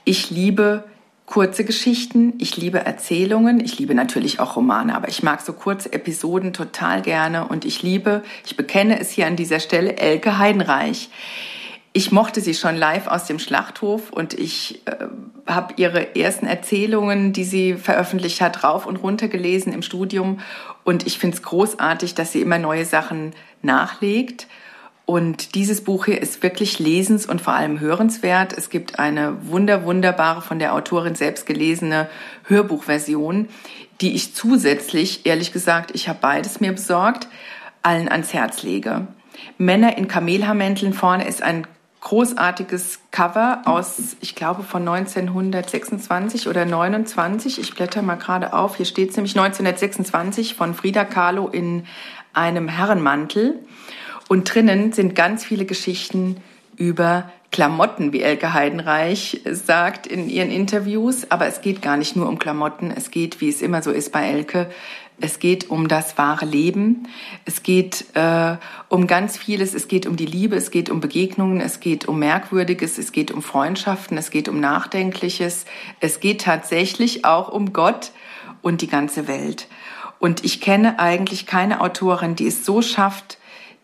Ich 0.04 0.30
liebe 0.30 0.84
kurze 1.28 1.64
Geschichten, 1.64 2.32
ich 2.38 2.56
liebe 2.56 2.78
Erzählungen, 2.78 3.60
ich 3.60 3.78
liebe 3.78 3.94
natürlich 3.94 4.40
auch 4.40 4.56
Romane, 4.56 4.94
aber 4.94 5.08
ich 5.08 5.22
mag 5.22 5.42
so 5.42 5.52
kurze 5.52 5.92
Episoden 5.92 6.54
total 6.54 7.02
gerne 7.02 7.46
und 7.46 7.66
ich 7.66 7.82
liebe, 7.82 8.22
ich 8.46 8.56
bekenne 8.56 8.98
es 8.98 9.10
hier 9.10 9.26
an 9.26 9.36
dieser 9.36 9.60
Stelle, 9.60 9.98
Elke 9.98 10.38
Heidenreich. 10.38 11.10
Ich 11.92 12.12
mochte 12.12 12.40
sie 12.40 12.54
schon 12.54 12.76
live 12.76 13.08
aus 13.08 13.26
dem 13.26 13.38
Schlachthof 13.38 14.10
und 14.10 14.32
ich 14.32 14.80
äh, 14.86 15.06
habe 15.46 15.74
ihre 15.76 16.16
ersten 16.16 16.46
Erzählungen, 16.46 17.34
die 17.34 17.44
sie 17.44 17.74
veröffentlicht 17.74 18.40
hat, 18.40 18.64
rauf 18.64 18.86
und 18.86 18.96
runter 18.96 19.28
gelesen 19.28 19.72
im 19.72 19.82
Studium. 19.82 20.40
Und 20.84 21.06
ich 21.06 21.18
finde 21.18 21.36
es 21.36 21.42
großartig, 21.42 22.14
dass 22.14 22.32
sie 22.32 22.40
immer 22.40 22.58
neue 22.58 22.86
Sachen 22.86 23.34
nachlegt 23.62 24.46
und 25.08 25.54
dieses 25.54 25.84
Buch 25.84 26.04
hier 26.04 26.20
ist 26.20 26.42
wirklich 26.42 26.78
lesens- 26.78 27.26
und 27.26 27.40
vor 27.40 27.54
allem 27.54 27.80
hörenswert. 27.80 28.52
Es 28.52 28.68
gibt 28.68 28.98
eine 28.98 29.38
wunder, 29.48 29.86
wunderbare, 29.86 30.42
von 30.42 30.58
der 30.58 30.74
Autorin 30.74 31.14
selbst 31.14 31.46
gelesene 31.46 32.10
Hörbuchversion, 32.44 33.48
die 34.02 34.14
ich 34.14 34.34
zusätzlich, 34.34 35.24
ehrlich 35.24 35.50
gesagt, 35.50 35.92
ich 35.94 36.10
habe 36.10 36.18
beides 36.20 36.60
mir 36.60 36.72
besorgt, 36.72 37.26
allen 37.80 38.10
ans 38.10 38.34
Herz 38.34 38.62
lege. 38.62 39.06
Männer 39.56 39.96
in 39.96 40.08
Kamelhaarmänteln 40.08 40.92
vorne 40.92 41.26
ist 41.26 41.42
ein 41.42 41.66
großartiges 42.02 42.98
Cover 43.10 43.62
aus, 43.64 44.18
ich 44.20 44.34
glaube, 44.34 44.62
von 44.62 44.86
1926 44.86 46.48
oder 46.48 46.66
29. 46.66 47.58
Ich 47.58 47.74
blätter 47.74 48.02
mal 48.02 48.16
gerade 48.16 48.52
auf. 48.52 48.76
Hier 48.76 48.84
steht 48.84 49.08
es 49.08 49.16
nämlich 49.16 49.38
1926 49.38 50.54
von 50.54 50.74
Frida 50.74 51.06
Kahlo 51.06 51.48
in 51.48 51.86
einem 52.34 52.68
Herrenmantel. 52.68 53.58
Und 54.28 54.54
drinnen 54.54 54.92
sind 54.92 55.14
ganz 55.14 55.44
viele 55.44 55.64
Geschichten 55.64 56.36
über 56.76 57.32
Klamotten, 57.50 58.12
wie 58.12 58.22
Elke 58.22 58.52
Heidenreich 58.52 59.40
sagt 59.50 60.06
in 60.06 60.28
ihren 60.28 60.50
Interviews. 60.50 61.30
Aber 61.30 61.46
es 61.46 61.62
geht 61.62 61.82
gar 61.82 61.96
nicht 61.96 62.14
nur 62.14 62.28
um 62.28 62.38
Klamotten. 62.38 62.92
Es 62.94 63.10
geht, 63.10 63.40
wie 63.40 63.48
es 63.48 63.62
immer 63.62 63.82
so 63.82 63.90
ist 63.90 64.12
bei 64.12 64.28
Elke, 64.28 64.68
es 65.20 65.40
geht 65.40 65.68
um 65.68 65.88
das 65.88 66.16
wahre 66.16 66.44
Leben. 66.44 67.08
Es 67.44 67.64
geht 67.64 68.04
äh, 68.14 68.56
um 68.88 69.08
ganz 69.08 69.36
vieles. 69.36 69.74
Es 69.74 69.88
geht 69.88 70.06
um 70.06 70.16
die 70.16 70.26
Liebe. 70.26 70.54
Es 70.54 70.70
geht 70.70 70.90
um 70.90 71.00
Begegnungen. 71.00 71.60
Es 71.60 71.80
geht 71.80 72.06
um 72.06 72.20
Merkwürdiges. 72.20 72.98
Es 72.98 73.10
geht 73.10 73.32
um 73.32 73.42
Freundschaften. 73.42 74.16
Es 74.16 74.30
geht 74.30 74.48
um 74.48 74.60
Nachdenkliches. 74.60 75.64
Es 75.98 76.20
geht 76.20 76.42
tatsächlich 76.42 77.24
auch 77.24 77.48
um 77.48 77.72
Gott 77.72 78.12
und 78.62 78.80
die 78.80 78.86
ganze 78.86 79.26
Welt. 79.26 79.66
Und 80.20 80.44
ich 80.44 80.60
kenne 80.60 81.00
eigentlich 81.00 81.46
keine 81.46 81.80
Autorin, 81.80 82.36
die 82.36 82.46
es 82.46 82.64
so 82.64 82.80
schafft, 82.80 83.37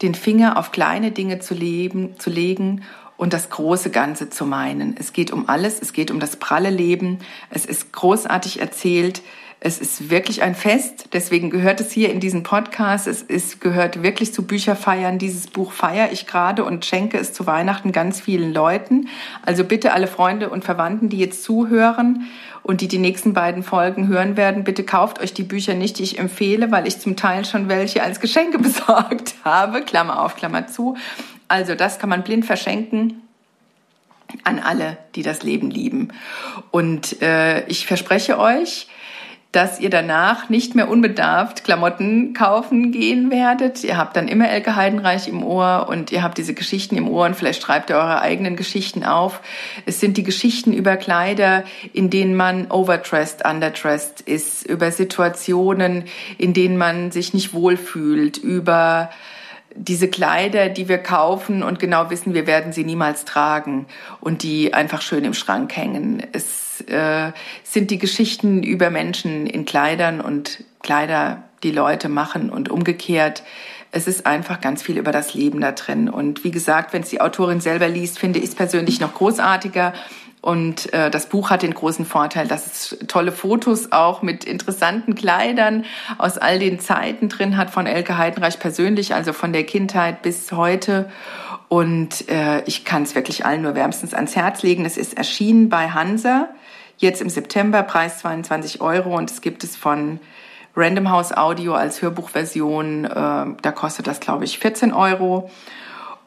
den 0.05 0.15
Finger 0.15 0.59
auf 0.59 0.71
kleine 0.71 1.11
Dinge 1.11 1.41
zu, 1.41 1.55
leben, 1.55 2.19
zu 2.19 2.31
legen 2.31 2.83
und 3.17 3.33
das 3.33 3.49
große 3.49 3.91
Ganze 3.91 4.29
zu 4.29 4.45
meinen. 4.45 4.97
Es 4.99 5.13
geht 5.13 5.31
um 5.33 5.49
alles. 5.49 5.81
Es 5.81 5.93
geht 5.93 6.11
um 6.11 6.21
das 6.21 6.37
pralle 6.37 6.71
Leben. 6.71 7.19
Es 7.51 7.65
ist 7.65 7.93
großartig 7.93 8.61
erzählt. 8.61 9.23
Es 9.67 9.79
ist 9.79 10.11
wirklich 10.11 10.43
ein 10.43 10.55
Fest, 10.55 11.09
deswegen 11.15 11.49
gehört 11.49 11.81
es 11.81 11.91
hier 11.91 12.13
in 12.13 12.21
diesen 12.21 12.43
Podcast. 12.43 13.07
Es 13.07 13.23
ist, 13.23 13.63
gehört 13.63 14.03
wirklich 14.03 14.35
zu 14.35 14.47
Bücherfeiern. 14.47 15.19
Dieses 15.19 15.47
Buch 15.47 15.73
feiere 15.73 16.13
ich 16.13 16.27
gerade 16.27 16.67
und 16.67 16.85
schenke 16.85 17.17
es 17.17 17.33
zu 17.33 17.47
Weihnachten 17.47 17.91
ganz 17.91 18.21
vielen 18.21 18.53
Leuten. 18.53 19.09
Also 19.41 19.65
bitte 19.65 19.95
alle 19.95 20.07
Freunde 20.07 20.51
und 20.51 20.67
Verwandten, 20.67 21.09
die 21.09 21.17
jetzt 21.17 21.43
zuhören 21.43 22.27
und 22.63 22.83
die 22.83 22.89
die 22.89 22.99
nächsten 22.99 23.33
beiden 23.33 23.63
Folgen 23.63 24.07
hören 24.07 24.37
werden, 24.37 24.65
bitte 24.65 24.85
kauft 24.85 25.19
euch 25.19 25.33
die 25.33 25.45
Bücher 25.45 25.73
nicht, 25.73 25.99
die 25.99 26.03
ich 26.03 26.19
empfehle, 26.19 26.71
weil 26.71 26.87
ich 26.87 27.01
zum 27.01 27.17
Teil 27.17 27.47
schon 27.47 27.71
welche 27.71 28.03
als 28.03 28.21
Geschenke 28.21 28.59
besorgt 28.63 29.35
habe. 29.45 29.81
Klammer 29.81 30.21
auf, 30.21 30.37
Klammer 30.37 30.67
zu. 30.67 30.99
Also 31.49 31.75
das 31.75 31.99
kann 31.99 32.11
man 32.11 32.23
blind 32.23 32.45
verschenken 32.45 33.23
an 34.43 34.59
alle, 34.59 34.99
die 35.15 35.23
das 35.23 35.43
Leben 35.43 35.71
lieben. 35.71 36.09
Und 36.71 37.23
äh, 37.23 37.67
ich 37.67 37.87
verspreche 37.87 38.39
euch, 38.39 38.89
dass 39.55 39.79
ihr 39.79 39.91
danach 39.91 40.49
nicht 40.49 40.75
mehr 40.75 40.89
unbedarft 40.89 41.63
Klamotten 41.63 42.35
kaufen 42.35 42.91
gehen 42.91 43.31
werdet. 43.31 43.85
Ihr 43.85 43.97
habt 43.97 44.17
dann 44.17 44.27
immer 44.27 44.49
Elke 44.49 44.75
Heidenreich 44.75 45.29
im 45.29 45.45
Ohr 45.45 45.87
und 45.89 46.11
ihr 46.11 46.25
habt 46.25 46.39
diese 46.39 46.55
Geschichten 46.55 46.97
im 46.97 47.09
Ohr 47.09 47.27
und 47.27 47.37
vielleicht 47.37 47.63
schreibt 47.63 47.91
ihr 47.91 47.97
eure 47.97 48.21
eigenen 48.21 48.57
Geschichten 48.57 49.05
auf. 49.05 49.41
Es 49.87 50.01
sind 50.01 50.17
die 50.17 50.25
Geschichten 50.25 50.73
über 50.73 50.97
Kleider, 50.97 51.63
in 51.93 52.11
denen 52.11 52.35
man 52.35 52.69
overdressed, 52.69 53.47
underdressed 53.47 54.23
ist, 54.23 54.67
über 54.67 54.91
Situationen, 54.91 56.05
in 56.37 56.53
denen 56.53 56.77
man 56.77 57.13
sich 57.13 57.33
nicht 57.33 57.55
wohlfühlt, 57.55 58.39
über 58.39 59.11
diese 59.77 60.09
Kleider, 60.09 60.69
die 60.69 60.89
wir 60.89 60.99
kaufen 60.99 61.63
und 61.63 61.79
genau 61.79 62.11
wissen, 62.11 62.35
wir 62.35 62.49
werden 62.49 62.73
sie 62.73 62.85
niemals 62.85 63.25
tragen 63.25 63.87
und 64.21 64.43
die 64.43 64.75
einfach 64.75 65.01
schön 65.01 65.25
im 65.25 65.35
Schrank 65.35 65.77
hängen. 65.77 66.23
Es 66.33 66.64
äh, 66.89 67.33
sind 67.63 67.91
die 67.91 67.99
Geschichten 67.99 68.63
über 68.63 68.91
Menschen 68.91 69.47
in 69.47 69.65
Kleidern 69.65 70.21
und 70.21 70.65
Kleider, 70.83 71.43
die 71.63 71.71
Leute 71.71 72.09
machen 72.09 72.51
und 72.51 72.71
umgekehrt. 72.71 73.43
Es 73.91 74.07
ist 74.07 74.27
einfach 74.27 74.61
ganz 74.61 74.83
viel 74.83 74.99
über 74.99 75.13
das 75.13 75.35
Leben 75.35 75.61
da 75.61 75.73
drin. 75.73 76.09
Und 76.09 76.45
wie 76.45 76.51
gesagt, 76.51 76.93
wenn 76.93 77.03
es 77.03 77.11
die 77.11 77.21
Autorin 77.21 77.61
selber 77.61 77.89
liest, 77.89 78.19
finde 78.19 78.39
ich 78.41 78.47
es 78.47 78.55
persönlich 78.55 79.01
noch 79.01 79.15
großartiger. 79.15 79.95
Und 80.45 80.93
äh, 80.93 81.11
das 81.11 81.31
Buch 81.31 81.49
hat 81.49 81.63
den 81.63 81.73
großen 81.73 82.05
Vorteil, 82.05 82.47
dass 82.47 82.67
es 82.67 82.99
tolle 83.09 83.33
Fotos 83.33 83.93
auch 83.93 84.21
mit 84.21 84.45
interessanten 84.45 85.15
Kleidern 85.15 85.87
aus 86.19 86.37
all 86.37 86.59
den 86.59 86.81
Zeiten 86.81 87.31
drin 87.31 87.57
hat 87.57 87.71
von 87.71 87.87
Elke 87.87 88.19
Heidenreich 88.19 88.59
persönlich, 88.59 89.15
also 89.15 89.33
von 89.33 89.55
der 89.55 89.65
Kindheit 89.65 90.21
bis 90.21 90.53
heute. 90.53 91.11
Und 91.69 92.29
äh, 92.29 92.63
ich 92.65 92.85
kann 92.85 93.05
es 93.05 93.15
wirklich 93.15 93.47
allen 93.47 93.63
nur 93.63 93.75
wärmstens 93.75 94.13
ans 94.13 94.37
Herz 94.37 94.63
legen. 94.63 94.85
Es 94.85 94.99
ist 94.99 95.17
erschienen 95.17 95.71
bei 95.71 95.89
Hansa 95.89 96.51
Jetzt 96.97 97.21
im 97.21 97.29
September 97.29 97.83
Preis 97.83 98.19
22 98.19 98.81
Euro 98.81 99.17
und 99.17 99.31
es 99.31 99.41
gibt 99.41 99.65
es 99.65 99.77
von 99.77 100.21
Random 100.77 101.11
House 101.11 101.33
Audio 101.37 101.75
als 101.75 102.03
Hörbuchversion. 102.03 103.05
Äh, 103.05 103.11
da 103.11 103.73
kostet 103.75 104.07
das, 104.07 104.21
glaube 104.21 104.45
ich, 104.45 104.59
14 104.59 104.93
Euro. 104.93 105.51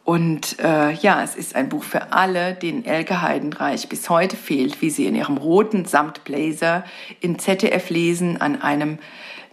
Und 0.03 0.59
äh, 0.59 0.93
ja, 0.93 1.21
es 1.21 1.35
ist 1.35 1.55
ein 1.55 1.69
Buch 1.69 1.83
für 1.83 2.13
alle, 2.13 2.53
denen 2.53 2.85
Elke 2.85 3.21
Heidenreich 3.21 3.89
bis 3.89 4.09
heute 4.09 4.37
fehlt, 4.37 4.81
wie 4.81 4.89
sie 4.89 5.05
in 5.05 5.15
ihrem 5.15 5.37
roten 5.37 5.85
Samtblazer 5.85 6.83
in 7.19 7.39
ZDF 7.39 7.89
lesen 7.89 8.39
an 8.39 8.61
einem 8.61 8.99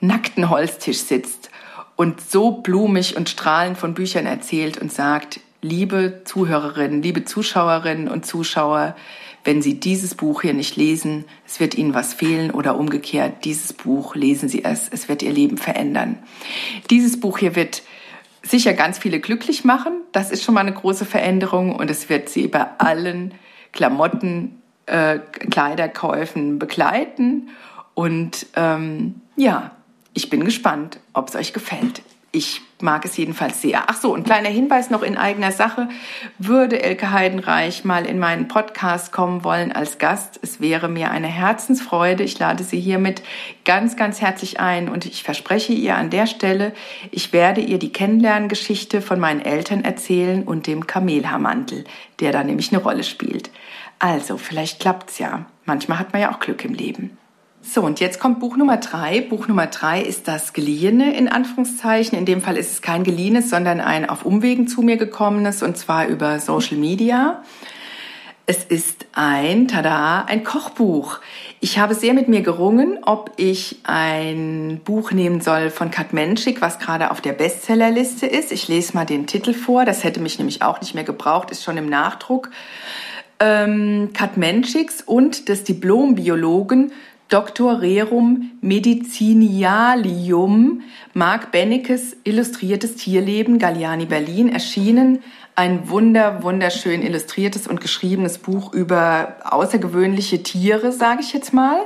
nackten 0.00 0.50
Holztisch 0.50 0.98
sitzt 0.98 1.50
und 1.96 2.20
so 2.20 2.53
blumig 2.53 3.16
und 3.16 3.29
strahlend 3.29 3.79
von 3.79 3.94
Büchern 3.94 4.27
erzählt 4.27 4.79
und 4.79 4.92
sagt, 4.92 5.40
liebe 5.61 6.22
Zuhörerinnen, 6.24 7.03
liebe 7.03 7.24
Zuschauerinnen 7.24 8.09
und 8.09 8.27
Zuschauer, 8.27 8.94
wenn 9.45 9.61
Sie 9.61 9.79
dieses 9.79 10.15
Buch 10.15 10.43
hier 10.43 10.55
nicht 10.55 10.77
lesen, 10.77 11.27
es 11.47 11.61
wird 11.61 11.75
Ihnen 11.75 11.95
was 11.95 12.15
fehlen 12.15 12.51
oder 12.51 12.79
umgekehrt, 12.79 13.45
dieses 13.45 13.73
Buch 13.73 14.15
lesen 14.15 14.49
Sie 14.49 14.65
es, 14.65 14.89
es 14.89 15.09
wird 15.09 15.23
Ihr 15.23 15.33
Leben 15.33 15.59
verändern. 15.59 16.19
Dieses 16.91 17.21
Buch 17.21 17.39
hier 17.39 17.55
wird 17.55 17.83
sicher 18.43 18.73
ganz 18.73 18.99
viele 18.99 19.21
glücklich 19.21 19.65
machen, 19.65 19.93
das 20.13 20.31
ist 20.31 20.43
schon 20.43 20.55
mal 20.55 20.63
eine 20.63 20.73
große 20.73 21.05
Veränderung 21.05 21.75
und 21.75 21.91
es 21.91 22.09
wird 22.09 22.29
Sie 22.29 22.49
bei 22.49 22.67
allen 22.79 23.35
Klamotten, 23.73 24.63
äh, 24.87 25.19
Kleiderkäufen 25.19 26.59
begleiten 26.59 27.49
und 27.95 28.47
ähm, 28.57 29.17
ja, 29.37 29.73
ich 30.15 30.31
bin 30.31 30.45
gespannt, 30.45 30.99
ob 31.13 31.29
es 31.29 31.37
euch 31.37 31.53
gefällt. 31.53 32.03
Ich 32.33 32.63
mag 32.85 33.05
es 33.05 33.16
jedenfalls 33.16 33.61
sehr. 33.61 33.85
Ach 33.88 33.97
so, 33.97 34.14
ein 34.14 34.23
kleiner 34.23 34.51
Hinweis 34.51 34.90
noch 34.90 35.03
in 35.03 35.16
eigener 35.16 35.51
Sache. 35.51 35.88
Würde 36.38 36.81
Elke 36.81 37.11
Heidenreich 37.11 37.85
mal 37.85 38.07
in 38.07 38.20
meinen 38.20 38.47
Podcast 38.47 39.11
kommen 39.11 39.42
wollen 39.42 39.73
als 39.73 39.99
Gast, 39.99 40.38
es 40.42 40.61
wäre 40.61 40.88
mir 40.88 41.11
eine 41.11 41.27
Herzensfreude. 41.27 42.23
Ich 42.23 42.38
lade 42.38 42.62
sie 42.62 42.79
hiermit 42.79 43.23
ganz, 43.64 43.97
ganz 43.97 44.20
herzlich 44.20 44.61
ein 44.61 44.88
und 44.88 45.07
ich 45.07 45.25
verspreche 45.25 45.73
ihr 45.73 45.97
an 45.97 46.11
der 46.11 46.27
Stelle, 46.27 46.73
ich 47.11 47.33
werde 47.33 47.61
ihr 47.61 47.79
die 47.79 47.92
Kennenlerngeschichte 47.92 49.03
von 49.03 49.18
meinen 49.18 49.40
Eltern 49.40 49.83
erzählen 49.83 50.44
und 50.44 50.66
dem 50.66 50.87
Kamelhaarmantel, 50.87 51.85
der 52.20 52.31
da 52.31 52.44
nämlich 52.44 52.73
eine 52.73 52.83
Rolle 52.83 53.03
spielt. 53.03 53.51
Also, 53.99 54.37
vielleicht 54.37 54.81
klappt's 54.81 55.18
ja. 55.18 55.47
Manchmal 55.64 55.99
hat 55.99 56.12
man 56.12 56.20
ja 56.20 56.33
auch 56.33 56.40
Glück 56.40 56.64
im 56.64 56.75
Leben. 56.75 57.16
So, 57.66 57.81
und 57.81 57.98
jetzt 57.98 58.20
kommt 58.20 58.40
Buch 58.40 58.57
Nummer 58.57 58.77
drei. 58.77 59.22
Buch 59.22 59.48
Nummer 59.48 59.66
drei 59.66 60.03
ist 60.03 60.29
das 60.29 60.53
Geliehene 60.53 61.16
in 61.16 61.29
Anführungszeichen. 61.29 62.16
In 62.16 62.27
dem 62.27 62.42
Fall 62.42 62.59
ist 62.59 62.72
es 62.72 62.83
kein 62.83 63.05
geliehenes, 63.05 63.48
sondern 63.48 63.81
ein 63.81 64.09
auf 64.09 64.27
Umwegen 64.27 64.68
zu 64.68 64.83
mir 64.83 64.98
gekommenes 64.98 65.62
und 65.62 65.79
zwar 65.79 66.07
über 66.07 66.40
Social 66.40 66.77
Media. 66.77 67.42
Es 68.44 68.62
ist 68.64 69.07
ein, 69.14 69.66
tada, 69.66 70.24
ein 70.27 70.44
Kochbuch. 70.44 71.20
Ich 71.61 71.79
habe 71.79 71.94
sehr 71.94 72.12
mit 72.12 72.29
mir 72.29 72.42
gerungen, 72.42 72.98
ob 73.03 73.33
ich 73.38 73.79
ein 73.85 74.83
Buch 74.85 75.12
nehmen 75.12 75.40
soll 75.40 75.70
von 75.70 75.90
Kat 75.90 76.12
Menschik, 76.12 76.61
was 76.61 76.79
gerade 76.79 77.11
auf 77.11 77.22
der 77.22 77.33
Bestsellerliste 77.33 78.27
ist. 78.27 78.53
Ich 78.53 78.68
lese 78.68 78.92
mal 78.94 79.07
den 79.07 79.27
Titel 79.27 79.55
vor. 79.55 79.87
Das 79.87 80.05
hätte 80.05 80.20
mich 80.20 80.38
nämlich 80.38 80.61
auch 80.62 80.83
nicht 80.83 80.94
mehr 80.94 81.05
gebraucht, 81.05 81.50
ist 81.50 81.64
schon 81.64 81.79
im 81.79 81.88
Nachdruck. 81.88 82.50
Ähm, 83.40 84.11
Kat 84.12 84.37
Menschiks 84.37 85.00
und 85.00 85.48
des 85.48 85.64
Diplombiologen 85.64 86.92
Dr. 87.35 87.81
Rerum 87.81 88.53
Medicinialium, 88.61 90.83
Marc 91.14 91.51
Bennekes 91.51 92.16
Illustriertes 92.23 92.94
Tierleben, 92.94 93.59
Galliani 93.59 94.07
Berlin, 94.07 94.49
erschienen. 94.49 95.18
Ein 95.57 95.88
wunder, 95.88 96.44
wunderschön 96.44 97.03
illustriertes 97.03 97.66
und 97.66 97.81
geschriebenes 97.81 98.38
Buch 98.38 98.73
über 98.73 99.38
außergewöhnliche 99.44 100.44
Tiere, 100.44 100.92
sage 100.92 101.23
ich 101.23 101.33
jetzt 101.33 101.53
mal. 101.53 101.81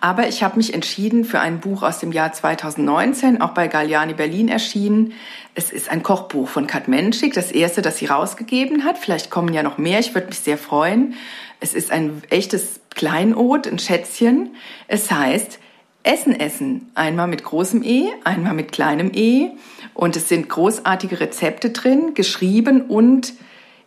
Aber 0.00 0.28
ich 0.28 0.44
habe 0.44 0.56
mich 0.56 0.74
entschieden 0.74 1.24
für 1.24 1.40
ein 1.40 1.58
Buch 1.58 1.82
aus 1.82 1.98
dem 1.98 2.12
Jahr 2.12 2.32
2019, 2.32 3.40
auch 3.40 3.50
bei 3.50 3.66
Galliani 3.66 4.14
Berlin 4.14 4.48
erschienen. 4.48 5.12
Es 5.56 5.72
ist 5.72 5.90
ein 5.90 6.04
Kochbuch 6.04 6.46
von 6.46 6.68
Kat 6.68 6.86
Menschik, 6.86 7.34
das 7.34 7.50
erste, 7.50 7.82
das 7.82 7.98
sie 7.98 8.06
rausgegeben 8.06 8.84
hat. 8.84 8.96
Vielleicht 8.96 9.28
kommen 9.28 9.52
ja 9.52 9.64
noch 9.64 9.76
mehr, 9.76 9.98
ich 9.98 10.14
würde 10.14 10.28
mich 10.28 10.38
sehr 10.38 10.56
freuen. 10.56 11.14
Es 11.60 11.74
ist 11.74 11.90
ein 11.90 12.22
echtes 12.30 12.80
Kleinod, 12.90 13.66
ein 13.66 13.78
Schätzchen. 13.78 14.54
Es 14.86 15.10
heißt 15.10 15.58
Essen 16.02 16.38
essen. 16.38 16.90
Einmal 16.94 17.26
mit 17.26 17.44
großem 17.44 17.82
E, 17.82 18.08
einmal 18.24 18.54
mit 18.54 18.72
kleinem 18.72 19.10
E. 19.14 19.50
Und 19.94 20.16
es 20.16 20.28
sind 20.28 20.48
großartige 20.48 21.20
Rezepte 21.20 21.70
drin, 21.70 22.14
geschrieben 22.14 22.82
und 22.82 23.34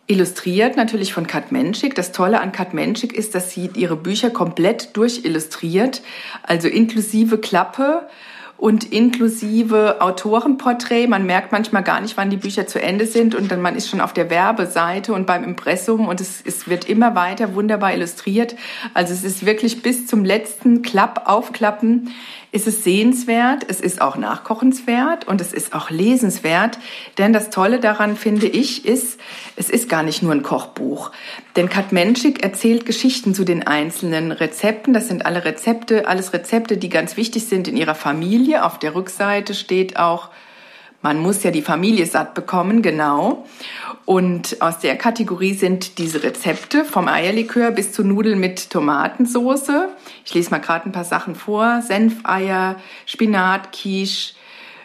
illustriert 0.06 0.76
natürlich 0.76 1.12
von 1.12 1.26
Kat 1.26 1.52
Menschik. 1.52 1.94
Das 1.94 2.12
Tolle 2.12 2.40
an 2.40 2.52
Kat 2.52 2.74
Menschik 2.74 3.12
ist, 3.14 3.34
dass 3.34 3.50
sie 3.50 3.70
ihre 3.74 3.96
Bücher 3.96 4.30
komplett 4.30 4.96
durchillustriert, 4.96 6.02
also 6.42 6.68
inklusive 6.68 7.38
Klappe 7.38 8.08
und 8.62 8.92
inklusive 8.92 10.00
Autorenporträt. 10.00 11.08
Man 11.08 11.26
merkt 11.26 11.50
manchmal 11.50 11.82
gar 11.82 12.00
nicht, 12.00 12.16
wann 12.16 12.30
die 12.30 12.36
Bücher 12.36 12.64
zu 12.64 12.80
Ende 12.80 13.06
sind 13.06 13.34
und 13.34 13.50
dann 13.50 13.60
man 13.60 13.74
ist 13.74 13.88
schon 13.88 14.00
auf 14.00 14.12
der 14.12 14.30
Werbeseite 14.30 15.14
und 15.14 15.26
beim 15.26 15.42
Impressum 15.42 16.06
und 16.06 16.20
es, 16.20 16.40
es 16.46 16.68
wird 16.68 16.88
immer 16.88 17.16
weiter 17.16 17.56
wunderbar 17.56 17.92
illustriert. 17.92 18.54
Also 18.94 19.14
es 19.14 19.24
ist 19.24 19.44
wirklich 19.44 19.82
bis 19.82 20.06
zum 20.06 20.24
letzten 20.24 20.82
Klapp 20.82 21.22
aufklappen 21.24 22.12
ist 22.52 22.66
es 22.66 22.84
sehenswert, 22.84 23.64
es 23.66 23.80
ist 23.80 24.02
auch 24.02 24.16
nachkochenswert 24.16 25.26
und 25.26 25.40
es 25.40 25.54
ist 25.54 25.74
auch 25.74 25.88
lesenswert. 25.88 26.78
Denn 27.16 27.32
das 27.32 27.48
Tolle 27.48 27.80
daran, 27.80 28.14
finde 28.14 28.46
ich, 28.46 28.84
ist, 28.84 29.18
es 29.56 29.70
ist 29.70 29.88
gar 29.88 30.02
nicht 30.02 30.22
nur 30.22 30.32
ein 30.32 30.42
Kochbuch. 30.42 31.10
Denn 31.56 31.70
Kat 31.70 31.92
Menschik 31.92 32.42
erzählt 32.44 32.84
Geschichten 32.84 33.34
zu 33.34 33.44
den 33.44 33.66
einzelnen 33.66 34.32
Rezepten. 34.32 34.92
Das 34.92 35.08
sind 35.08 35.24
alle 35.24 35.46
Rezepte, 35.46 36.06
alles 36.06 36.34
Rezepte, 36.34 36.76
die 36.76 36.90
ganz 36.90 37.16
wichtig 37.16 37.46
sind 37.46 37.68
in 37.68 37.76
ihrer 37.76 37.94
Familie. 37.94 38.66
Auf 38.66 38.78
der 38.78 38.94
Rückseite 38.94 39.54
steht 39.54 39.96
auch 39.96 40.28
man 41.02 41.18
muss 41.18 41.42
ja 41.42 41.50
die 41.50 41.62
Familie 41.62 42.06
satt 42.06 42.34
bekommen, 42.34 42.80
genau. 42.80 43.44
Und 44.04 44.60
aus 44.60 44.78
der 44.78 44.96
Kategorie 44.96 45.54
sind 45.54 45.98
diese 45.98 46.22
Rezepte 46.22 46.84
vom 46.84 47.08
Eierlikör 47.08 47.70
bis 47.70 47.92
zu 47.92 48.04
Nudeln 48.04 48.38
mit 48.38 48.70
Tomatensoße. 48.70 49.88
Ich 50.24 50.34
lese 50.34 50.50
mal 50.50 50.58
gerade 50.58 50.88
ein 50.88 50.92
paar 50.92 51.04
Sachen 51.04 51.34
vor. 51.34 51.82
Senfeier, 51.82 52.76
Spinat, 53.06 53.72
Quiche, 53.72 54.34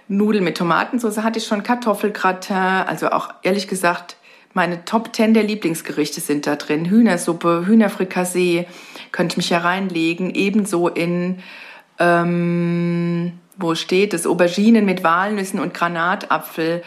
Nudeln 0.08 0.44
mit 0.44 0.58
Tomatensoße 0.58 1.24
hatte 1.24 1.40
ich 1.40 1.46
schon, 1.46 1.64
Kartoffelgratin, 1.64 2.56
also 2.56 3.10
auch 3.10 3.30
ehrlich 3.44 3.68
gesagt, 3.68 4.18
meine 4.54 4.86
Top 4.86 5.16
10 5.16 5.34
der 5.34 5.44
Lieblingsgerichte 5.44 6.22
sind 6.22 6.48
da 6.48 6.56
drin. 6.56 6.90
Hühnersuppe, 6.90 7.66
Hühnerfrikassee, 7.68 8.66
könnte 9.12 9.34
ich 9.34 9.38
mich 9.38 9.50
ja 9.50 9.60
reinlegen. 9.60 10.34
Ebenso 10.34 10.88
in 10.88 11.40
ähm, 12.00 13.34
wo 13.58 13.76
steht 13.76 14.14
es, 14.14 14.26
Auberginen 14.26 14.86
mit 14.86 15.04
Walnüssen 15.04 15.60
und 15.60 15.74
Granatapfel. 15.74 16.84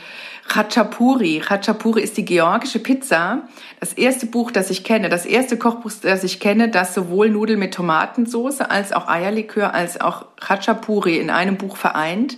Khachapuri. 0.48 1.40
Khachapuri 1.44 2.00
ist 2.02 2.16
die 2.16 2.24
georgische 2.24 2.80
Pizza. 2.80 3.42
Das 3.78 3.92
erste 3.92 4.26
Buch, 4.26 4.50
das 4.50 4.70
ich 4.70 4.82
kenne, 4.82 5.08
das 5.08 5.24
erste 5.24 5.56
Kochbuch, 5.56 5.92
das 6.02 6.24
ich 6.24 6.40
kenne, 6.40 6.68
das 6.68 6.92
sowohl 6.92 7.30
Nudeln 7.30 7.60
mit 7.60 7.74
Tomatensauce 7.74 8.60
als 8.60 8.92
auch 8.92 9.06
Eierlikör 9.06 9.74
als 9.74 10.00
auch 10.00 10.26
Khachapuri 10.40 11.18
in 11.18 11.30
einem 11.30 11.56
Buch 11.56 11.76
vereint. 11.76 12.36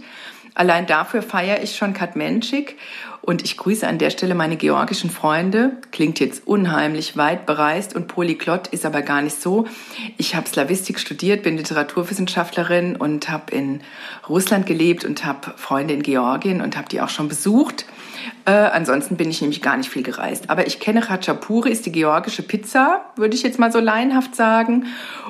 Allein 0.54 0.86
dafür 0.86 1.22
feiere 1.22 1.62
ich 1.62 1.76
schon 1.76 1.94
Katmenschik 1.94 2.76
und 3.22 3.44
ich 3.44 3.56
grüße 3.56 3.86
an 3.86 3.98
der 3.98 4.10
Stelle 4.10 4.34
meine 4.34 4.56
georgischen 4.56 5.08
Freunde. 5.08 5.76
Klingt 5.92 6.18
jetzt 6.18 6.46
unheimlich 6.46 7.16
weit 7.16 7.46
bereist 7.46 7.94
und 7.94 8.08
polyglott 8.08 8.66
ist 8.68 8.84
aber 8.84 9.02
gar 9.02 9.22
nicht 9.22 9.40
so. 9.40 9.66
Ich 10.18 10.34
habe 10.34 10.48
Slavistik 10.48 10.98
studiert, 10.98 11.44
bin 11.44 11.56
Literaturwissenschaftlerin 11.56 12.96
und 12.96 13.30
habe 13.30 13.54
in 13.54 13.80
Russland 14.28 14.66
gelebt 14.66 15.04
und 15.04 15.24
habe 15.24 15.54
Freunde 15.56 15.94
in 15.94 16.02
Georgien 16.02 16.60
und 16.60 16.76
habe 16.76 16.88
die 16.88 17.00
auch 17.00 17.08
schon 17.08 17.28
besucht. 17.28 17.86
Äh, 18.44 18.50
ansonsten 18.50 19.16
bin 19.16 19.30
ich 19.30 19.40
nämlich 19.40 19.62
gar 19.62 19.76
nicht 19.76 19.88
viel 19.88 20.02
gereist. 20.02 20.50
Aber 20.50 20.66
ich 20.66 20.80
kenne 20.80 21.00
Khachapuri, 21.00 21.70
ist 21.70 21.86
die 21.86 21.92
georgische 21.92 22.42
Pizza, 22.42 23.02
würde 23.16 23.34
ich 23.34 23.42
jetzt 23.42 23.58
mal 23.58 23.70
so 23.70 23.78
laienhaft 23.78 24.34
sagen. 24.34 24.86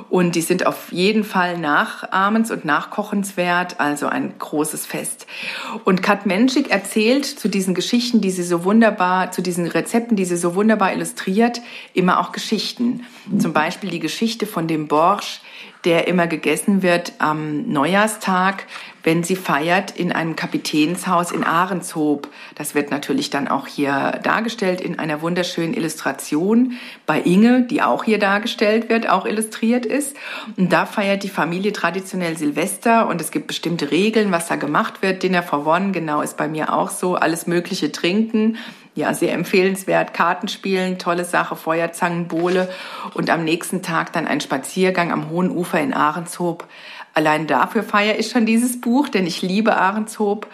Und 0.08 0.34
die 0.34 0.40
sind 0.40 0.66
auf 0.66 0.92
jeden 0.92 1.24
Fall 1.24 1.56
nachahmens- 1.56 2.52
und 2.52 2.64
nachkochenswert, 2.64 3.80
also 3.80 4.06
ein 4.06 4.34
großes 4.38 4.86
Fest. 4.86 5.26
Und 5.84 6.02
Kat 6.02 6.26
Menschik 6.26 6.70
erzählt 6.70 7.26
zu 7.26 7.48
diesen 7.48 7.74
Geschichten, 7.74 8.20
die 8.20 8.30
sie 8.30 8.42
so 8.42 8.64
wunderbar, 8.64 9.30
zu 9.30 9.42
diesen 9.42 9.66
Rezepten, 9.66 10.16
die 10.16 10.24
sie 10.24 10.36
so 10.36 10.54
wunderbar 10.54 10.92
illustriert, 10.92 11.60
immer 11.94 12.20
auch 12.20 12.32
Geschichten. 12.32 13.04
Zum 13.38 13.52
Beispiel 13.52 13.90
die 13.90 14.00
Geschichte 14.00 14.46
von 14.46 14.66
dem 14.66 14.88
Borsch, 14.88 15.40
der 15.84 16.06
immer 16.06 16.26
gegessen 16.26 16.82
wird 16.82 17.12
am 17.18 17.68
Neujahrstag, 17.70 18.66
wenn 19.02 19.24
sie 19.24 19.34
feiert 19.34 19.90
in 19.90 20.12
einem 20.12 20.36
Kapitänshaus 20.36 21.32
in 21.32 21.42
Ahrenshoop. 21.42 22.28
Das 22.54 22.76
wird 22.76 22.92
natürlich 22.92 23.30
dann 23.30 23.48
auch 23.48 23.66
hier 23.66 24.20
dargestellt 24.22 24.80
in 24.80 25.00
einer 25.00 25.22
wunderschönen 25.22 25.74
Illustration 25.74 26.74
bei 27.04 27.20
Inge, 27.20 27.62
die 27.62 27.82
auch 27.82 28.04
hier 28.04 28.20
dargestellt 28.20 28.88
wird, 28.88 29.08
auch 29.08 29.26
illustriert 29.26 29.84
ist. 29.84 30.16
Und 30.56 30.72
da 30.72 30.86
feiert 30.86 31.24
die 31.24 31.28
Familie 31.28 31.72
traditionell 31.72 32.36
Silvester 32.36 33.08
und 33.08 33.20
es 33.20 33.32
gibt 33.32 33.48
bestimmte 33.48 33.90
Regeln, 33.90 34.30
was 34.30 34.46
da 34.46 34.54
gemacht 34.54 35.02
wird. 35.02 35.22
Dinner 35.24 35.42
for 35.42 35.66
One, 35.66 35.90
genau, 35.90 36.20
ist 36.22 36.36
bei 36.36 36.46
mir 36.46 36.72
auch 36.72 36.90
so. 36.90 37.16
Alles 37.16 37.48
Mögliche 37.48 37.90
trinken 37.90 38.56
ja, 38.94 39.14
sehr 39.14 39.32
empfehlenswert. 39.32 40.12
Kartenspielen, 40.14 40.98
tolle 40.98 41.24
Sache, 41.24 41.56
Feuerzangenbowle 41.56 42.68
und 43.14 43.30
am 43.30 43.44
nächsten 43.44 43.82
Tag 43.82 44.12
dann 44.12 44.26
ein 44.26 44.40
Spaziergang 44.40 45.12
am 45.12 45.30
Hohen 45.30 45.50
Ufer 45.50 45.80
in 45.80 45.94
Ahrenshoop. 45.94 46.66
Allein 47.14 47.46
dafür 47.46 47.82
feiere 47.82 48.18
ich 48.18 48.30
schon 48.30 48.46
dieses 48.46 48.80
Buch, 48.80 49.08
denn 49.08 49.26
ich 49.26 49.42
liebe 49.42 49.76
Ahrenshoop 49.76 50.46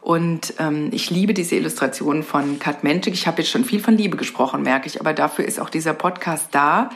und 0.00 0.54
ähm, 0.58 0.88
ich 0.92 1.10
liebe 1.10 1.34
diese 1.34 1.56
Illustrationen 1.56 2.22
von 2.22 2.58
Kat 2.58 2.84
Menschik. 2.84 3.14
Ich 3.14 3.26
habe 3.26 3.42
jetzt 3.42 3.50
schon 3.50 3.64
viel 3.64 3.80
von 3.80 3.96
Liebe 3.96 4.16
gesprochen, 4.16 4.62
merke 4.62 4.86
ich, 4.86 5.00
aber 5.00 5.12
dafür 5.12 5.44
ist 5.44 5.60
auch 5.60 5.70
dieser 5.70 5.92
Podcast 5.92 6.48
da, 6.52 6.90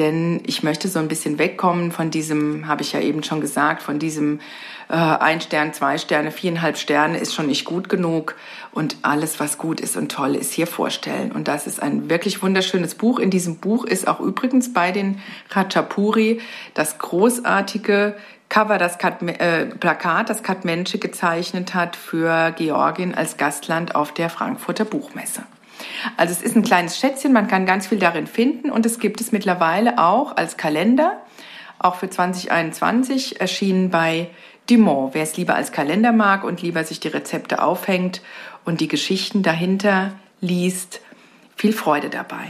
denn 0.00 0.40
ich 0.46 0.62
möchte 0.62 0.88
so 0.88 0.98
ein 0.98 1.08
bisschen 1.08 1.38
wegkommen 1.38 1.92
von 1.92 2.10
diesem, 2.10 2.66
habe 2.66 2.82
ich 2.82 2.92
ja 2.92 3.00
eben 3.00 3.22
schon 3.22 3.40
gesagt, 3.40 3.82
von 3.82 3.98
diesem 3.98 4.40
äh, 4.88 4.94
ein 4.94 5.40
Stern, 5.40 5.74
zwei 5.74 5.98
Sterne, 5.98 6.32
viereinhalb 6.32 6.78
Sterne 6.78 7.18
ist 7.18 7.34
schon 7.34 7.46
nicht 7.46 7.66
gut 7.66 7.88
genug 7.90 8.34
und 8.72 8.96
alles, 9.02 9.38
was 9.38 9.58
gut 9.58 9.78
ist 9.78 9.96
und 9.96 10.10
toll 10.10 10.34
ist, 10.34 10.52
hier 10.52 10.66
vorstellen. 10.66 11.30
Und 11.30 11.48
das 11.48 11.66
ist 11.66 11.82
ein 11.82 12.08
wirklich 12.08 12.42
wunderschönes 12.42 12.94
Buch. 12.94 13.18
In 13.18 13.30
diesem 13.30 13.58
Buch 13.58 13.84
ist 13.84 14.08
auch 14.08 14.20
übrigens 14.20 14.72
bei 14.72 14.90
den 14.90 15.20
Khachapuri 15.50 16.40
das 16.74 16.98
großartige 16.98 18.16
Cover, 18.48 18.78
das 18.78 18.98
Kat, 18.98 19.22
äh, 19.22 19.66
Plakat, 19.66 20.30
das 20.30 20.42
Kat 20.42 20.64
Mensche 20.64 20.98
gezeichnet 20.98 21.74
hat 21.74 21.94
für 21.94 22.52
Georgien 22.52 23.14
als 23.14 23.36
Gastland 23.36 23.94
auf 23.94 24.12
der 24.12 24.30
Frankfurter 24.30 24.86
Buchmesse. 24.86 25.42
Also 26.16 26.32
es 26.32 26.42
ist 26.42 26.56
ein 26.56 26.62
kleines 26.62 26.98
Schätzchen, 26.98 27.32
man 27.32 27.48
kann 27.48 27.66
ganz 27.66 27.86
viel 27.86 27.98
darin 27.98 28.26
finden 28.26 28.70
und 28.70 28.86
es 28.86 28.98
gibt 28.98 29.20
es 29.20 29.32
mittlerweile 29.32 29.98
auch 29.98 30.36
als 30.36 30.56
Kalender, 30.56 31.18
auch 31.78 31.96
für 31.96 32.10
2021 32.10 33.40
erschienen 33.40 33.90
bei 33.90 34.28
Dumont, 34.68 35.14
wer 35.14 35.22
es 35.22 35.36
lieber 35.36 35.54
als 35.54 35.72
Kalender 35.72 36.12
mag 36.12 36.44
und 36.44 36.62
lieber 36.62 36.84
sich 36.84 37.00
die 37.00 37.08
Rezepte 37.08 37.62
aufhängt 37.62 38.22
und 38.64 38.80
die 38.80 38.88
Geschichten 38.88 39.42
dahinter 39.42 40.12
liest, 40.40 41.00
viel 41.56 41.72
Freude 41.72 42.08
dabei. 42.08 42.48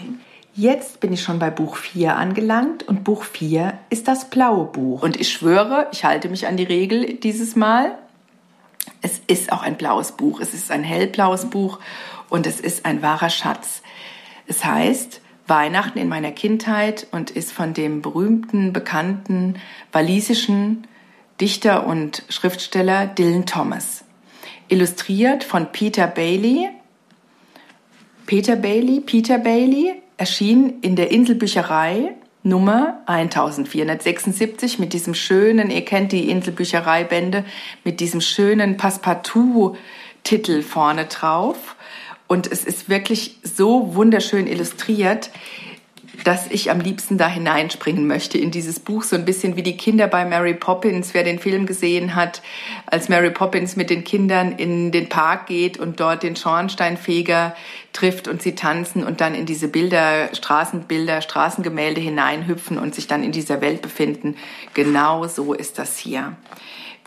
Jetzt 0.55 1.01
bin 1.01 1.13
ich 1.13 1.23
schon 1.23 1.39
bei 1.39 1.51
Buch 1.51 1.77
4 1.77 2.17
angelangt 2.17 2.87
und 2.87 3.05
Buch 3.05 3.23
4 3.23 3.79
ist 3.89 4.09
das 4.09 4.29
blaue 4.29 4.67
Buch. 4.67 5.03
Und 5.03 5.19
ich 5.19 5.33
schwöre, 5.33 5.87
ich 5.93 6.05
halte 6.05 6.29
mich 6.29 6.47
an 6.47 6.57
die 6.57 6.65
Regel 6.65 7.15
dieses 7.15 7.57
Mal. 7.57 7.97
Es 9.01 9.23
ist 9.27 9.53
auch 9.53 9.63
ein 9.63 9.77
blaues 9.77 10.13
Buch. 10.13 10.41
Es 10.41 10.53
ist 10.53 10.71
ein 10.71 10.83
hellblaues 10.83 11.47
Buch 11.47 11.79
und 12.31 12.47
es 12.47 12.61
ist 12.61 12.87
ein 12.87 13.03
wahrer 13.03 13.29
Schatz. 13.29 13.83
Es 14.47 14.65
heißt 14.65 15.21
Weihnachten 15.47 15.99
in 15.99 16.09
meiner 16.09 16.33
Kindheit 16.33 17.07
und 17.11 17.31
ist 17.31 17.53
von 17.53 17.75
dem 17.75 18.01
berühmten, 18.03 18.73
bekannten 18.73 19.57
walisischen 19.93 20.87
Dichter 21.41 21.87
und 21.87 22.23
Schriftsteller 22.29 23.07
Dylan 23.07 23.47
Thomas. 23.47 24.05
Illustriert 24.69 25.43
von 25.43 25.73
Peter 25.73 26.07
Bailey. 26.07 26.69
Peter 28.27 28.57
Bailey, 28.57 29.01
Peter 29.01 29.39
Bailey 29.39 30.01
erschien 30.17 30.81
in 30.83 30.95
der 30.97 31.11
Inselbücherei 31.11 32.15
Nummer 32.43 33.03
1476 33.07 34.79
mit 34.79 34.93
diesem 34.93 35.15
schönen, 35.15 35.71
ihr 35.71 35.85
kennt 35.85 36.13
die 36.13 36.31
Inselbüchereibände, 36.31 37.45
mit 37.85 38.01
diesem 38.01 38.21
schönen 38.21 38.77
Passepartout-Titel 38.77 40.63
vorne 40.63 41.07
drauf. 41.07 41.77
Und 42.31 42.47
es 42.47 42.65
ist 42.65 42.89
wirklich 42.89 43.39
so 43.43 43.97
wunderschön 43.97 44.47
illustriert 44.47 45.31
dass 46.25 46.49
ich 46.49 46.71
am 46.71 46.81
liebsten 46.81 47.17
da 47.17 47.29
hineinspringen 47.29 48.07
möchte 48.07 48.37
in 48.37 48.51
dieses 48.51 48.79
Buch, 48.79 49.05
so 49.05 49.17
ein 49.17 49.25
bisschen 49.25 49.57
wie 49.57 49.63
die 49.63 49.79
Kinder 49.79 50.07
bei 50.07 50.27
Mary 50.27 50.53
Poppins. 50.53 51.15
Wer 51.15 51.25
den 51.25 51.39
Film 51.39 51.65
gesehen 51.65 52.15
hat, 52.15 52.43
als 52.85 53.09
Mary 53.09 53.31
Poppins 53.31 53.75
mit 53.75 53.89
den 53.89 54.05
Kindern 54.05 54.53
in 54.53 54.93
den 54.93 55.09
Park 55.09 55.47
geht 55.47 55.79
und 55.79 55.99
dort 55.99 56.23
den 56.23 56.37
Schornsteinfeger 56.37 57.57
trifft 57.95 58.29
und 58.29 58.43
sie 58.43 58.55
tanzen 58.55 59.03
und 59.03 59.23
dann 59.23 59.35
in 59.35 59.47
diese 59.47 59.69
Bilder, 59.69 60.29
Straßenbilder, 60.35 61.23
Straßengemälde 61.23 62.03
hineinhüpfen 62.03 62.77
und 62.77 62.95
sich 62.95 63.07
dann 63.07 63.23
in 63.25 63.33
dieser 63.33 63.63
Welt 63.63 63.81
befinden. 63.81 64.37
Genau 64.75 65.27
so 65.27 65.55
ist 65.55 65.79
das 65.79 65.97
hier 65.97 66.37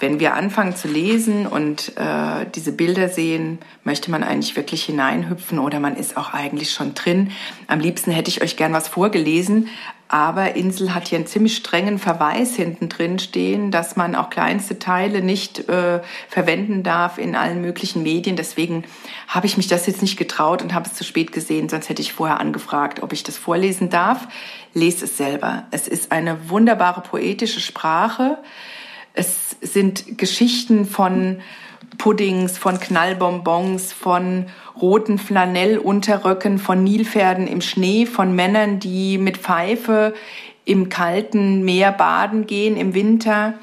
wenn 0.04 0.20
wir 0.20 0.34
anfangen 0.34 0.76
zu 0.76 0.89
lesen 0.89 1.48
und 1.48 1.94
äh, 1.96 2.46
diese 2.54 2.74
Bilder 2.74 3.08
sehen, 3.08 3.60
möchte 3.86 4.12
man 4.12 4.22
eigentlich 4.22 4.58
wirklich 4.58 4.84
hineinhüpfen 4.84 5.60
oder 5.60 5.80
man 5.80 5.96
ist 5.96 6.18
auch 6.18 6.34
eigentlich 6.34 6.72
schon 6.72 6.94
drin. 6.94 7.32
Am 7.68 7.80
liebsten 7.80 8.12
hätte 8.12 8.28
ich 8.28 8.42
euch 8.42 8.58
gern 8.58 8.74
was 8.74 8.89
vorgelesen, 8.89 9.70
aber 10.10 10.58
Insel 10.58 10.94
hat 10.94 11.08
hier 11.08 11.20
einen 11.20 11.26
ziemlich 11.26 11.56
strengen 11.56 12.00
Verweis 12.00 12.54
hinten 12.54 12.89
drin 12.89 13.18
stehen, 13.18 13.72
dass 13.72 13.96
man 13.96 14.13
auch 14.13 14.30
kleinste 14.30 14.78
Teile 14.78 15.22
nicht 15.22 15.70
äh, 15.70 16.02
verwenden 16.28 16.84
darf 16.84 17.18
in 17.18 17.34
allen 17.38 17.62
möglichen 17.62 18.04
Medien. 18.04 18.36
Deswegen 18.36 18.84
habe 19.30 19.48
ich 19.48 19.56
mich 19.56 19.68
das 19.70 19.88
jetzt 19.88 20.02
nicht 20.02 20.18
getraut 20.18 20.62
und 20.62 20.74
habe 20.74 20.89
es 20.89 20.96
zu 20.96 21.06
spät 21.06 21.32
gesehen, 21.32 21.70
sonst 21.70 21.88
hätte 21.88 22.02
ich 22.02 22.12
vorher 22.12 22.42
angefragt, 22.42 23.02
ob 23.02 23.13
ich 23.13 23.24
das 23.24 23.38
vorlesen 23.38 23.89
darf. 23.89 24.28
Lest 24.74 25.02
es 25.02 25.16
selber. 25.16 25.63
Es 25.72 25.88
ist 25.88 26.12
eine 26.12 26.50
wunderbare 26.50 27.00
poetische 27.00 27.62
Sprache 27.62 28.38
Es 29.13 29.56
sind 29.62 30.17
Geschichten 30.17 30.86
von 30.86 31.38
Puddings, 31.97 32.58
von 32.58 32.80
Knallbonbons, 32.80 33.93
von 33.93 34.47
roten 34.82 35.19
Flanellunterröcken, 35.19 36.58
von 36.58 36.84
Nilpferden 36.84 37.47
im 37.47 37.62
Schnee, 37.62 38.06
von 38.06 38.36
Männern, 38.36 38.80
die 38.80 39.17
mit 39.17 39.38
Pfeife 39.38 40.13
im 40.65 40.88
kalten 40.88 41.63
Meer 41.65 41.91
baden 41.91 42.47
gehen 42.47 42.78
im 42.78 42.93
Winter. 42.93 43.56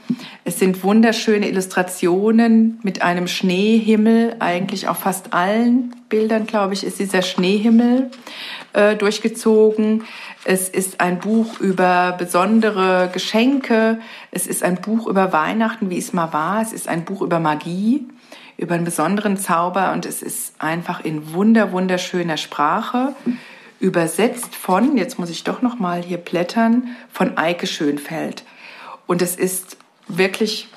Es 0.44 0.58
sind 0.58 0.84
wunderschöne 0.84 1.48
Illustrationen 1.48 2.78
mit 2.82 3.00
einem 3.00 3.26
Schneehimmel. 3.26 4.36
Eigentlich 4.38 4.86
auf 4.86 4.98
fast 4.98 5.32
allen 5.32 5.94
Bildern, 6.10 6.46
glaube 6.46 6.74
ich, 6.74 6.84
ist 6.84 7.00
dieser 7.00 7.22
Schneehimmel 7.22 8.10
äh, 8.74 8.96
durchgezogen. 8.96 10.04
Es 10.44 10.68
ist 10.68 11.00
ein 11.00 11.18
Buch 11.18 11.60
über 11.60 12.14
besondere 12.16 13.10
Geschenke. 13.12 14.00
Es 14.30 14.46
ist 14.46 14.62
ein 14.62 14.80
Buch 14.80 15.06
über 15.06 15.32
Weihnachten, 15.32 15.90
wie 15.90 15.98
es 15.98 16.12
mal 16.12 16.32
war. 16.32 16.62
Es 16.62 16.72
ist 16.72 16.88
ein 16.88 17.04
Buch 17.04 17.20
über 17.20 17.40
Magie, 17.40 18.08
über 18.56 18.74
einen 18.74 18.84
besonderen 18.84 19.36
Zauber 19.36 19.92
und 19.92 20.06
es 20.06 20.22
ist 20.22 20.54
einfach 20.58 21.04
in 21.04 21.34
wunder 21.34 21.72
wunderschöner 21.72 22.36
Sprache 22.36 23.14
übersetzt 23.80 24.54
von, 24.54 24.98
jetzt 24.98 25.18
muss 25.18 25.30
ich 25.30 25.42
doch 25.42 25.62
noch 25.62 25.78
mal 25.78 26.02
hier 26.02 26.18
blättern, 26.18 26.96
von 27.10 27.38
Eike 27.38 27.66
Schönfeld. 27.66 28.44
Und 29.06 29.22
es 29.22 29.36
ist 29.36 29.78
wirklich 30.06 30.68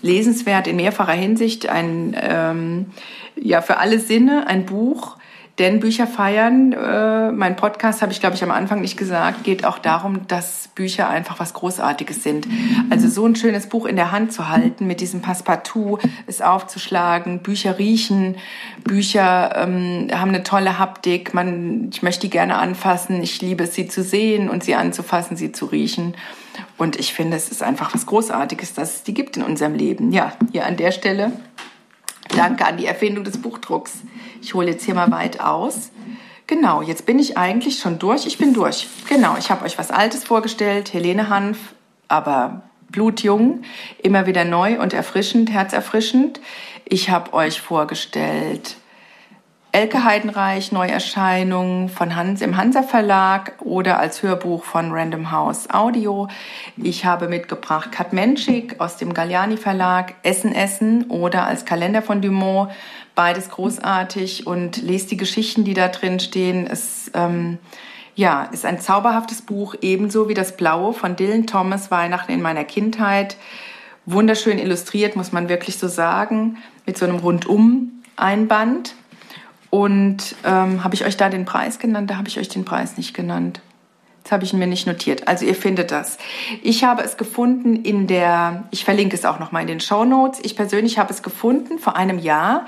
lesenswert 0.00 0.66
in 0.68 0.76
mehrfacher 0.76 1.12
Hinsicht, 1.12 1.68
ein 1.68 2.16
ähm, 2.18 2.86
ja 3.34 3.62
für 3.62 3.78
alle 3.78 3.98
Sinne 3.98 4.46
ein 4.46 4.64
Buch, 4.64 5.16
denn 5.58 5.80
Bücher 5.80 6.06
feiern, 6.06 6.72
äh, 6.72 7.30
mein 7.30 7.56
Podcast 7.56 8.00
habe 8.00 8.10
ich, 8.10 8.20
glaube 8.20 8.36
ich, 8.36 8.42
am 8.42 8.50
Anfang 8.50 8.80
nicht 8.80 8.96
gesagt, 8.96 9.44
geht 9.44 9.66
auch 9.66 9.78
darum, 9.78 10.26
dass 10.26 10.68
Bücher 10.74 11.10
einfach 11.10 11.38
was 11.40 11.52
Großartiges 11.52 12.22
sind. 12.22 12.48
Also 12.88 13.08
so 13.08 13.26
ein 13.26 13.36
schönes 13.36 13.66
Buch 13.66 13.84
in 13.84 13.96
der 13.96 14.12
Hand 14.12 14.32
zu 14.32 14.48
halten, 14.48 14.86
mit 14.86 15.00
diesem 15.00 15.20
Passepartout, 15.20 15.98
es 16.26 16.40
aufzuschlagen, 16.40 17.40
Bücher 17.40 17.78
riechen, 17.78 18.36
Bücher 18.82 19.52
ähm, 19.56 20.08
haben 20.12 20.30
eine 20.30 20.42
tolle 20.42 20.78
Haptik, 20.78 21.34
man, 21.34 21.90
ich 21.92 22.02
möchte 22.02 22.22
die 22.22 22.30
gerne 22.30 22.56
anfassen, 22.56 23.22
ich 23.22 23.42
liebe 23.42 23.64
es, 23.64 23.74
sie 23.74 23.88
zu 23.88 24.02
sehen 24.02 24.48
und 24.48 24.64
sie 24.64 24.74
anzufassen, 24.74 25.36
sie 25.36 25.52
zu 25.52 25.66
riechen. 25.66 26.14
Und 26.78 26.98
ich 26.98 27.12
finde, 27.12 27.36
es 27.36 27.50
ist 27.50 27.62
einfach 27.62 27.94
was 27.94 28.06
Großartiges, 28.06 28.72
dass 28.72 28.96
es 28.96 29.02
die 29.02 29.14
gibt 29.14 29.36
in 29.36 29.42
unserem 29.42 29.74
Leben. 29.74 30.12
Ja, 30.12 30.32
hier 30.50 30.64
an 30.64 30.78
der 30.78 30.92
Stelle 30.92 31.32
Danke 32.36 32.64
an 32.64 32.76
die 32.76 32.86
Erfindung 32.86 33.24
des 33.24 33.38
Buchdrucks. 33.38 34.02
Ich 34.42 34.54
hole 34.54 34.72
jetzt 34.72 34.84
hier 34.84 34.94
mal 34.94 35.10
weit 35.12 35.40
aus. 35.40 35.92
Genau, 36.48 36.82
jetzt 36.82 37.06
bin 37.06 37.20
ich 37.20 37.38
eigentlich 37.38 37.78
schon 37.78 38.00
durch. 38.00 38.26
Ich 38.26 38.38
bin 38.38 38.52
durch. 38.52 38.88
Genau, 39.08 39.36
ich 39.38 39.50
habe 39.50 39.64
euch 39.64 39.78
was 39.78 39.92
Altes 39.92 40.24
vorgestellt. 40.24 40.92
Helene 40.92 41.28
Hanf, 41.28 41.58
aber 42.08 42.62
blutjung, 42.90 43.62
immer 44.02 44.26
wieder 44.26 44.44
neu 44.44 44.80
und 44.80 44.92
erfrischend, 44.92 45.50
herzerfrischend. 45.50 46.40
Ich 46.84 47.08
habe 47.08 47.32
euch 47.32 47.60
vorgestellt 47.60 48.76
Elke 49.74 50.04
Heidenreich, 50.04 50.70
Neuerscheinung 50.70 51.88
von 51.88 52.14
Hans 52.14 52.42
im 52.42 52.58
Hansa 52.58 52.82
Verlag 52.82 53.54
oder 53.60 53.98
als 53.98 54.22
Hörbuch 54.22 54.64
von 54.64 54.92
Random 54.92 55.30
House 55.30 55.70
Audio. 55.70 56.28
Ich 56.76 57.06
habe 57.06 57.26
mitgebracht 57.26 57.90
Kat 57.90 58.12
Menschik 58.12 58.78
aus 58.82 58.98
dem 58.98 59.14
Galliani 59.14 59.56
Verlag, 59.56 60.12
Essen 60.24 60.54
Essen 60.54 61.04
oder 61.04 61.46
als 61.46 61.64
Kalender 61.64 62.02
von 62.02 62.20
Dumont. 62.20 62.70
Beides 63.14 63.50
großartig 63.50 64.46
und 64.46 64.80
lest 64.82 65.10
die 65.10 65.16
Geschichten, 65.16 65.64
die 65.64 65.74
da 65.74 65.88
drin 65.88 66.18
stehen. 66.18 66.66
Es 66.66 67.10
ähm, 67.14 67.58
ja, 68.14 68.44
ist 68.44 68.64
ein 68.64 68.80
zauberhaftes 68.80 69.42
Buch, 69.42 69.74
ebenso 69.80 70.28
wie 70.28 70.34
das 70.34 70.56
Blaue 70.56 70.92
von 70.92 71.16
Dylan 71.16 71.46
Thomas, 71.46 71.90
Weihnachten 71.90 72.32
in 72.32 72.42
meiner 72.42 72.64
Kindheit. 72.64 73.36
Wunderschön 74.06 74.58
illustriert, 74.58 75.16
muss 75.16 75.32
man 75.32 75.48
wirklich 75.48 75.78
so 75.78 75.88
sagen, 75.88 76.58
mit 76.86 76.98
so 76.98 77.04
einem 77.04 77.16
Rundum-Einband. 77.16 78.94
Und 79.70 80.34
ähm, 80.44 80.84
habe 80.84 80.94
ich 80.94 81.04
euch 81.06 81.16
da 81.16 81.28
den 81.28 81.44
Preis 81.44 81.78
genannt? 81.78 82.10
Da 82.10 82.16
habe 82.16 82.28
ich 82.28 82.38
euch 82.38 82.48
den 82.48 82.64
Preis 82.64 82.96
nicht 82.96 83.14
genannt. 83.14 83.60
Das 84.22 84.32
habe 84.32 84.44
ich 84.44 84.52
mir 84.52 84.66
nicht 84.66 84.86
notiert. 84.86 85.26
Also 85.26 85.44
ihr 85.44 85.54
findet 85.54 85.90
das. 85.90 86.16
Ich 86.62 86.84
habe 86.84 87.02
es 87.02 87.16
gefunden 87.16 87.76
in 87.76 88.06
der, 88.06 88.64
ich 88.70 88.84
verlinke 88.84 89.16
es 89.16 89.24
auch 89.24 89.40
nochmal 89.40 89.62
in 89.62 89.68
den 89.68 89.80
Show 89.80 90.04
Notes. 90.04 90.40
Ich 90.42 90.54
persönlich 90.54 90.98
habe 90.98 91.12
es 91.12 91.22
gefunden 91.22 91.78
vor 91.78 91.96
einem 91.96 92.18
Jahr. 92.18 92.66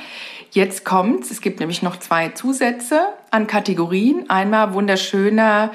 Jetzt 0.50 0.84
kommt's. 0.84 1.30
Es 1.30 1.40
gibt 1.40 1.60
nämlich 1.60 1.82
noch 1.82 1.98
zwei 1.98 2.30
Zusätze 2.30 3.06
an 3.30 3.46
Kategorien. 3.46 4.28
Einmal 4.30 4.74
wunderschöner 4.74 5.72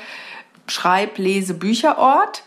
Schreib-, 0.67 1.17
Lese-, 1.17 1.53
Bücherort. 1.53 2.43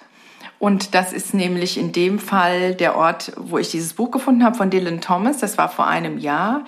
Und 0.58 0.94
das 0.94 1.12
ist 1.12 1.34
nämlich 1.34 1.78
in 1.78 1.92
dem 1.92 2.18
Fall 2.18 2.74
der 2.74 2.96
Ort, 2.96 3.32
wo 3.36 3.58
ich 3.58 3.70
dieses 3.70 3.94
Buch 3.94 4.10
gefunden 4.10 4.44
habe 4.44 4.56
von 4.56 4.70
Dylan 4.70 5.00
Thomas. 5.00 5.38
Das 5.38 5.58
war 5.58 5.68
vor 5.68 5.86
einem 5.86 6.18
Jahr 6.18 6.64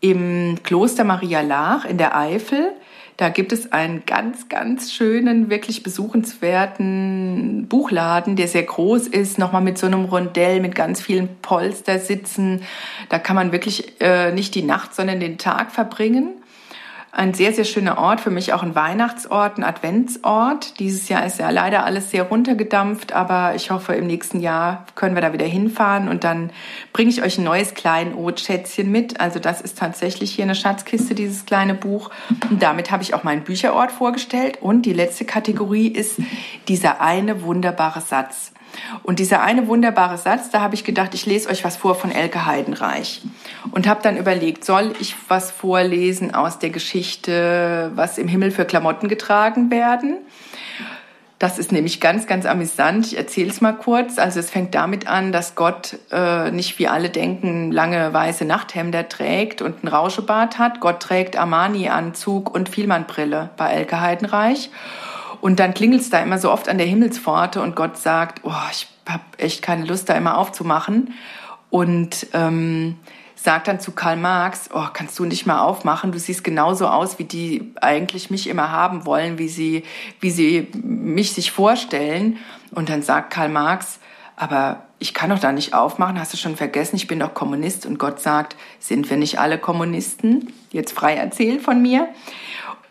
im 0.00 0.58
Kloster 0.62 1.04
Maria 1.04 1.42
Laach 1.42 1.84
in 1.84 1.96
der 1.98 2.16
Eifel. 2.16 2.72
Da 3.16 3.28
gibt 3.28 3.52
es 3.52 3.70
einen 3.72 4.04
ganz, 4.06 4.48
ganz 4.48 4.92
schönen, 4.92 5.48
wirklich 5.48 5.82
besuchenswerten 5.82 7.66
Buchladen, 7.68 8.34
der 8.34 8.48
sehr 8.48 8.64
groß 8.64 9.06
ist, 9.06 9.38
nochmal 9.38 9.62
mit 9.62 9.78
so 9.78 9.86
einem 9.86 10.06
Rondell, 10.06 10.60
mit 10.60 10.74
ganz 10.74 11.00
vielen 11.00 11.28
Polstersitzen. 11.40 12.62
Da 13.10 13.20
kann 13.20 13.36
man 13.36 13.52
wirklich 13.52 14.00
äh, 14.00 14.32
nicht 14.32 14.54
die 14.54 14.62
Nacht, 14.62 14.94
sondern 14.94 15.20
den 15.20 15.38
Tag 15.38 15.70
verbringen 15.70 16.34
ein 17.14 17.32
sehr, 17.32 17.52
sehr 17.52 17.64
schöner 17.64 17.98
Ort, 17.98 18.20
für 18.20 18.30
mich 18.30 18.52
auch 18.52 18.62
ein 18.62 18.74
Weihnachtsort, 18.74 19.56
ein 19.56 19.64
Adventsort. 19.64 20.80
Dieses 20.80 21.08
Jahr 21.08 21.24
ist 21.24 21.38
ja 21.38 21.48
leider 21.50 21.84
alles 21.84 22.10
sehr 22.10 22.24
runtergedampft, 22.24 23.12
aber 23.12 23.54
ich 23.54 23.70
hoffe, 23.70 23.94
im 23.94 24.06
nächsten 24.06 24.40
Jahr 24.40 24.84
können 24.96 25.14
wir 25.14 25.22
da 25.22 25.32
wieder 25.32 25.46
hinfahren 25.46 26.08
und 26.08 26.24
dann 26.24 26.50
bringe 26.92 27.10
ich 27.10 27.22
euch 27.22 27.38
ein 27.38 27.44
neues 27.44 27.74
Kleinod-Schätzchen 27.74 28.90
mit. 28.90 29.20
Also 29.20 29.38
das 29.38 29.60
ist 29.60 29.78
tatsächlich 29.78 30.32
hier 30.32 30.44
eine 30.44 30.56
Schatzkiste, 30.56 31.14
dieses 31.14 31.46
kleine 31.46 31.74
Buch. 31.74 32.10
Und 32.50 32.62
damit 32.62 32.90
habe 32.90 33.04
ich 33.04 33.14
auch 33.14 33.22
meinen 33.22 33.44
Bücherort 33.44 33.92
vorgestellt. 33.92 34.58
Und 34.60 34.82
die 34.82 34.92
letzte 34.92 35.24
Kategorie 35.24 35.88
ist 35.88 36.18
dieser 36.66 37.00
eine 37.00 37.42
wunderbare 37.42 38.00
Satz. 38.00 38.52
Und 39.02 39.18
dieser 39.18 39.42
eine 39.42 39.68
wunderbare 39.68 40.18
Satz, 40.18 40.50
da 40.50 40.60
habe 40.60 40.74
ich 40.74 40.84
gedacht, 40.84 41.14
ich 41.14 41.26
lese 41.26 41.48
euch 41.48 41.64
was 41.64 41.76
vor 41.76 41.94
von 41.94 42.10
Elke 42.10 42.46
Heidenreich. 42.46 43.22
Und 43.70 43.86
habe 43.86 44.02
dann 44.02 44.16
überlegt, 44.16 44.64
soll 44.64 44.92
ich 45.00 45.14
was 45.28 45.50
vorlesen 45.50 46.34
aus 46.34 46.58
der 46.58 46.70
Geschichte, 46.70 47.90
was 47.94 48.18
im 48.18 48.28
Himmel 48.28 48.50
für 48.50 48.64
Klamotten 48.64 49.08
getragen 49.08 49.70
werden? 49.70 50.18
Das 51.38 51.58
ist 51.58 51.72
nämlich 51.72 52.00
ganz, 52.00 52.26
ganz 52.26 52.46
amüsant. 52.46 53.06
Ich 53.06 53.16
erzähle 53.16 53.50
es 53.50 53.60
mal 53.60 53.72
kurz. 53.72 54.18
Also 54.18 54.38
es 54.38 54.50
fängt 54.50 54.74
damit 54.74 55.08
an, 55.08 55.32
dass 55.32 55.56
Gott 55.56 55.98
äh, 56.12 56.50
nicht 56.50 56.78
wie 56.78 56.88
alle 56.88 57.10
denken 57.10 57.72
lange 57.72 58.12
weiße 58.12 58.44
Nachthemder 58.44 59.08
trägt 59.08 59.60
und 59.60 59.82
ein 59.82 59.88
Rauschebart 59.88 60.58
hat. 60.58 60.80
Gott 60.80 61.00
trägt 61.00 61.36
Armani-Anzug 61.36 62.54
und 62.54 62.68
Vielmann-Brille 62.68 63.50
bei 63.56 63.72
Elke 63.72 64.00
Heidenreich. 64.00 64.70
Und 65.40 65.60
dann 65.60 65.74
klingelt 65.74 66.02
es 66.02 66.08
da 66.08 66.20
immer 66.20 66.38
so 66.38 66.50
oft 66.50 66.68
an 66.68 66.78
der 66.78 66.86
Himmelspforte 66.86 67.60
und 67.60 67.76
Gott 67.76 67.98
sagt, 67.98 68.40
oh, 68.44 68.52
ich 68.70 68.86
habe 69.06 69.24
echt 69.36 69.60
keine 69.60 69.84
Lust, 69.84 70.08
da 70.08 70.14
immer 70.14 70.38
aufzumachen. 70.38 71.12
Und 71.68 72.28
ähm, 72.32 72.96
sagt 73.44 73.68
dann 73.68 73.78
zu 73.78 73.92
Karl 73.92 74.16
Marx, 74.16 74.70
oh, 74.72 74.86
kannst 74.94 75.18
du 75.18 75.26
nicht 75.26 75.44
mal 75.44 75.60
aufmachen? 75.60 76.12
Du 76.12 76.18
siehst 76.18 76.44
genauso 76.44 76.86
aus, 76.86 77.18
wie 77.18 77.24
die 77.24 77.74
eigentlich 77.78 78.30
mich 78.30 78.48
immer 78.48 78.70
haben 78.70 79.04
wollen, 79.04 79.36
wie 79.36 79.48
sie, 79.48 79.82
wie 80.18 80.30
sie 80.30 80.68
mich 80.82 81.34
sich 81.34 81.50
vorstellen. 81.50 82.38
Und 82.70 82.88
dann 82.88 83.02
sagt 83.02 83.30
Karl 83.30 83.50
Marx, 83.50 83.98
aber 84.34 84.84
ich 84.98 85.12
kann 85.12 85.28
doch 85.28 85.38
da 85.38 85.52
nicht 85.52 85.74
aufmachen, 85.74 86.18
hast 86.18 86.32
du 86.32 86.38
schon 86.38 86.56
vergessen, 86.56 86.96
ich 86.96 87.06
bin 87.06 87.18
doch 87.18 87.34
Kommunist. 87.34 87.84
Und 87.84 87.98
Gott 87.98 88.18
sagt, 88.18 88.56
sind 88.78 89.10
wir 89.10 89.18
nicht 89.18 89.38
alle 89.38 89.58
Kommunisten? 89.58 90.50
Jetzt 90.70 90.92
frei 90.92 91.14
erzählt 91.14 91.60
von 91.60 91.82
mir. 91.82 92.08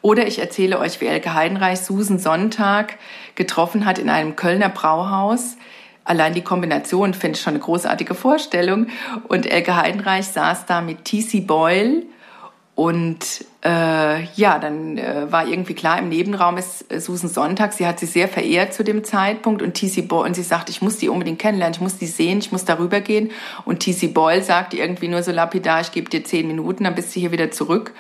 Oder 0.04 0.28
ich 0.28 0.38
erzähle 0.38 0.78
euch, 0.78 1.02
wie 1.02 1.08
Elke 1.08 1.34
Heidenreich 1.34 1.80
Susan 1.80 2.20
Sonntag 2.20 3.00
getroffen 3.34 3.88
hat 3.88 3.98
in 3.98 4.12
einem 4.12 4.36
Kölner 4.36 4.70
Brauhaus. 4.70 5.58
Allein 6.06 6.34
die 6.34 6.42
Kombination 6.42 7.14
finde 7.14 7.38
ich 7.38 7.44
schon 7.44 7.54
eine 7.54 7.64
großartige 7.64 8.16
Vorstellung. 8.16 8.88
Und 9.28 9.46
Elke 9.46 9.76
Heidenreich 9.76 10.28
saß 10.28 10.66
da 10.66 10.82
mit 10.82 11.06
T.C. 11.06 11.42
Boyle 11.42 12.04
und 12.76 13.46
äh, 13.64 14.24
ja, 14.24 14.58
dann 14.58 14.98
äh, 14.98 15.32
war 15.32 15.48
irgendwie 15.48 15.76
klar, 15.76 16.00
im 16.00 16.10
Nebenraum 16.10 16.58
ist 16.58 16.92
äh, 16.92 17.00
Susan 17.00 17.30
Sonntag. 17.30 17.72
Sie 17.74 17.86
hat 17.86 18.00
sie 18.00 18.08
sehr 18.08 18.28
verehrt 18.28 18.74
zu 18.74 18.84
dem 18.84 19.04
Zeitpunkt 19.04 19.62
und 19.62 19.76
T.C. 19.76 20.02
Boyle, 20.02 20.26
und 20.28 20.34
sie 20.34 20.42
sagt, 20.42 20.70
ich 20.70 20.82
muss 20.82 20.98
die 20.98 21.08
unbedingt 21.08 21.38
kennenlernen, 21.38 21.76
ich 21.76 21.82
muss 21.82 21.98
die 21.98 22.08
sehen, 22.08 22.40
ich 22.40 22.52
muss 22.52 22.66
darüber 22.66 23.00
gehen. 23.00 23.30
Und 23.66 23.82
T.C. 23.82 24.08
Boyle 24.08 24.42
sagt 24.42 24.74
irgendwie 24.74 25.08
nur 25.08 25.22
so 25.22 25.32
lapidar, 25.32 25.82
ich 25.82 25.92
gebe 25.92 26.10
dir 26.10 26.24
zehn 26.24 26.48
Minuten, 26.48 26.84
dann 26.86 26.96
bist 26.96 27.16
du 27.16 27.20
hier 27.20 27.32
wieder 27.32 27.52
zurück. 27.52 27.94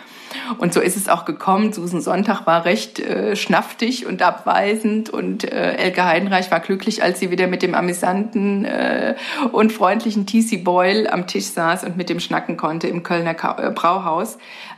Und 0.57 0.73
so 0.73 0.79
ist 0.79 0.97
es 0.97 1.09
auch 1.09 1.25
gekommen. 1.25 1.73
Susan 1.73 2.01
Sonntag 2.01 2.45
war 2.45 2.65
recht 2.65 2.99
äh, 2.99 3.35
schnaftig 3.35 4.05
und 4.05 4.21
abweisend 4.21 5.09
und 5.09 5.43
äh, 5.43 5.75
Elke 5.75 6.05
Heidenreich 6.05 6.51
war 6.51 6.59
glücklich, 6.59 7.03
als 7.03 7.19
sie 7.19 7.31
wieder 7.31 7.47
mit 7.47 7.61
dem 7.61 7.75
amüsanten 7.75 8.65
äh, 8.65 9.15
und 9.51 9.71
freundlichen 9.71 10.25
T.C. 10.25 10.57
Boyle 10.57 11.11
am 11.11 11.27
Tisch 11.27 11.45
saß 11.45 11.83
und 11.83 11.97
mit 11.97 12.09
dem 12.09 12.19
schnacken 12.19 12.57
konnte 12.57 12.87
im 12.87 13.03
Kölner 13.03 13.31
äh, 13.31 13.71
Brauhaus. 13.71 14.37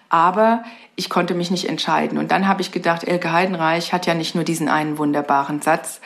Aber 0.09 0.63
ich 0.95 1.09
konnte 1.09 1.33
mich 1.33 1.51
nicht 1.51 1.67
entscheiden. 1.67 2.17
Und 2.17 2.31
dann 2.31 2.47
habe 2.47 2.61
ich 2.61 2.71
gedacht, 2.71 3.03
Elke 3.05 3.31
Heidenreich 3.31 3.91
hat 3.91 4.05
ja 4.05 4.13
nicht 4.13 4.35
nur 4.35 4.43
diesen 4.43 4.69
einen 4.69 4.97
wunderbaren 4.97 5.61
Satz, 5.61 5.99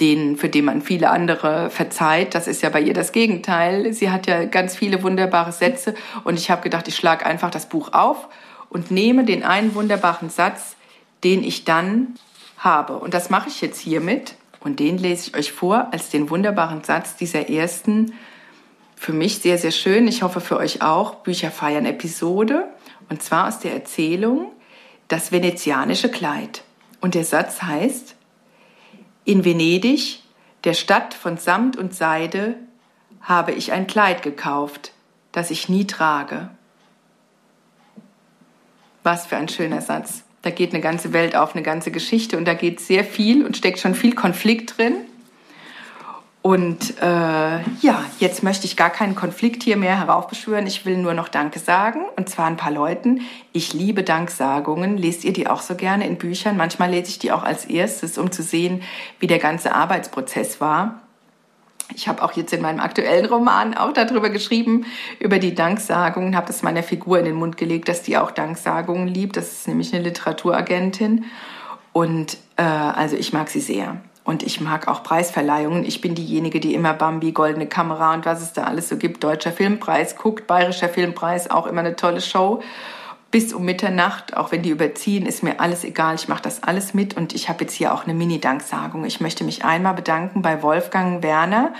den, 0.00 0.36
für 0.36 0.48
den 0.48 0.64
man 0.64 0.82
viele 0.82 1.10
andere 1.10 1.70
verzeiht. 1.70 2.34
Das 2.34 2.48
ist 2.48 2.62
ja 2.62 2.70
bei 2.70 2.80
ihr 2.80 2.94
das 2.94 3.12
Gegenteil. 3.12 3.92
Sie 3.92 4.10
hat 4.10 4.26
ja 4.26 4.44
ganz 4.44 4.74
viele 4.74 5.02
wunderbare 5.02 5.52
Sätze 5.52 5.94
und 6.24 6.38
ich 6.38 6.50
habe 6.50 6.62
gedacht, 6.62 6.88
ich 6.88 6.96
schlage 6.96 7.26
einfach 7.26 7.50
das 7.50 7.68
Buch 7.68 7.92
auf 7.92 8.28
und 8.72 8.90
nehme 8.90 9.24
den 9.24 9.44
einen 9.44 9.74
wunderbaren 9.74 10.30
Satz, 10.30 10.76
den 11.24 11.44
ich 11.44 11.64
dann 11.64 12.14
habe. 12.56 12.94
Und 12.94 13.12
das 13.12 13.28
mache 13.28 13.48
ich 13.48 13.60
jetzt 13.60 13.78
hiermit 13.78 14.34
und 14.60 14.80
den 14.80 14.96
lese 14.96 15.28
ich 15.28 15.36
euch 15.36 15.52
vor 15.52 15.88
als 15.92 16.08
den 16.08 16.30
wunderbaren 16.30 16.82
Satz 16.82 17.16
dieser 17.16 17.50
ersten, 17.50 18.14
für 18.96 19.12
mich 19.12 19.40
sehr, 19.40 19.58
sehr 19.58 19.72
schön, 19.72 20.06
ich 20.06 20.22
hoffe 20.22 20.40
für 20.40 20.56
euch 20.56 20.80
auch, 20.80 21.16
Bücherfeiern 21.16 21.86
Episode. 21.86 22.68
Und 23.08 23.22
zwar 23.22 23.48
aus 23.48 23.58
der 23.58 23.74
Erzählung 23.74 24.52
Das 25.08 25.32
venezianische 25.32 26.08
Kleid. 26.08 26.62
Und 27.00 27.14
der 27.14 27.24
Satz 27.24 27.62
heißt, 27.62 28.14
in 29.24 29.44
Venedig, 29.44 30.22
der 30.64 30.74
Stadt 30.74 31.12
von 31.12 31.36
Samt 31.36 31.76
und 31.76 31.94
Seide, 31.94 32.54
habe 33.20 33.52
ich 33.52 33.72
ein 33.72 33.86
Kleid 33.86 34.22
gekauft, 34.22 34.92
das 35.32 35.50
ich 35.50 35.68
nie 35.68 35.86
trage. 35.86 36.48
Was 39.02 39.26
für 39.26 39.36
ein 39.36 39.48
schöner 39.48 39.80
Satz. 39.80 40.22
Da 40.42 40.50
geht 40.50 40.72
eine 40.72 40.82
ganze 40.82 41.12
Welt 41.12 41.36
auf, 41.36 41.54
eine 41.54 41.62
ganze 41.62 41.90
Geschichte 41.90 42.36
und 42.36 42.46
da 42.46 42.54
geht 42.54 42.80
sehr 42.80 43.04
viel 43.04 43.44
und 43.44 43.56
steckt 43.56 43.78
schon 43.78 43.94
viel 43.94 44.14
Konflikt 44.14 44.78
drin. 44.78 44.94
Und 46.42 47.00
äh, 47.00 47.04
ja, 47.04 48.04
jetzt 48.18 48.42
möchte 48.42 48.66
ich 48.66 48.76
gar 48.76 48.90
keinen 48.90 49.14
Konflikt 49.14 49.62
hier 49.62 49.76
mehr 49.76 49.96
heraufbeschwören. 49.96 50.66
Ich 50.66 50.84
will 50.84 50.96
nur 50.96 51.14
noch 51.14 51.28
Danke 51.28 51.60
sagen 51.60 52.00
und 52.16 52.28
zwar 52.28 52.46
ein 52.46 52.56
paar 52.56 52.72
Leuten. 52.72 53.20
Ich 53.52 53.72
liebe 53.72 54.02
Danksagungen. 54.02 54.96
Lest 54.96 55.22
ihr 55.22 55.32
die 55.32 55.46
auch 55.46 55.60
so 55.60 55.76
gerne 55.76 56.04
in 56.08 56.18
Büchern? 56.18 56.56
Manchmal 56.56 56.90
lese 56.90 57.10
ich 57.10 57.20
die 57.20 57.30
auch 57.30 57.44
als 57.44 57.66
erstes, 57.66 58.18
um 58.18 58.32
zu 58.32 58.42
sehen, 58.42 58.82
wie 59.20 59.28
der 59.28 59.38
ganze 59.38 59.72
Arbeitsprozess 59.72 60.60
war. 60.60 61.01
Ich 61.94 62.08
habe 62.08 62.22
auch 62.22 62.32
jetzt 62.32 62.52
in 62.52 62.62
meinem 62.62 62.80
aktuellen 62.80 63.26
Roman 63.26 63.76
auch 63.76 63.92
darüber 63.92 64.30
geschrieben, 64.30 64.86
über 65.18 65.38
die 65.38 65.54
Danksagungen, 65.54 66.36
habe 66.36 66.46
das 66.46 66.62
meiner 66.62 66.82
Figur 66.82 67.18
in 67.18 67.24
den 67.24 67.34
Mund 67.34 67.56
gelegt, 67.56 67.88
dass 67.88 68.02
die 68.02 68.16
auch 68.16 68.30
Danksagungen 68.30 69.08
liebt. 69.08 69.36
Das 69.36 69.50
ist 69.52 69.68
nämlich 69.68 69.94
eine 69.94 70.04
Literaturagentin. 70.04 71.24
Und 71.92 72.38
äh, 72.56 72.62
also 72.62 73.16
ich 73.16 73.32
mag 73.32 73.48
sie 73.48 73.60
sehr. 73.60 74.00
Und 74.24 74.44
ich 74.44 74.60
mag 74.60 74.86
auch 74.86 75.02
Preisverleihungen. 75.02 75.84
Ich 75.84 76.00
bin 76.00 76.14
diejenige, 76.14 76.60
die 76.60 76.74
immer 76.74 76.94
Bambi, 76.94 77.32
Goldene 77.32 77.66
Kamera 77.66 78.14
und 78.14 78.24
was 78.24 78.40
es 78.40 78.52
da 78.52 78.64
alles 78.64 78.88
so 78.88 78.96
gibt, 78.96 79.24
Deutscher 79.24 79.50
Filmpreis 79.50 80.16
guckt, 80.16 80.46
Bayerischer 80.46 80.88
Filmpreis, 80.88 81.50
auch 81.50 81.66
immer 81.66 81.80
eine 81.80 81.96
tolle 81.96 82.20
Show. 82.20 82.62
Bis 83.32 83.54
um 83.54 83.64
Mitternacht, 83.64 84.36
auch 84.36 84.52
wenn 84.52 84.60
die 84.60 84.68
überziehen, 84.68 85.24
ist 85.24 85.42
mir 85.42 85.58
alles 85.58 85.84
egal. 85.84 86.16
Ich 86.16 86.28
mache 86.28 86.42
das 86.42 86.62
alles 86.62 86.92
mit 86.92 87.16
und 87.16 87.34
ich 87.34 87.48
habe 87.48 87.64
jetzt 87.64 87.72
hier 87.72 87.94
auch 87.94 88.04
eine 88.04 88.12
Mini-Danksagung. 88.12 89.06
Ich 89.06 89.22
möchte 89.22 89.42
mich 89.42 89.64
einmal 89.64 89.94
bedanken 89.94 90.42
bei 90.42 90.62
Wolfgang 90.62 91.22
Werner, 91.22 91.72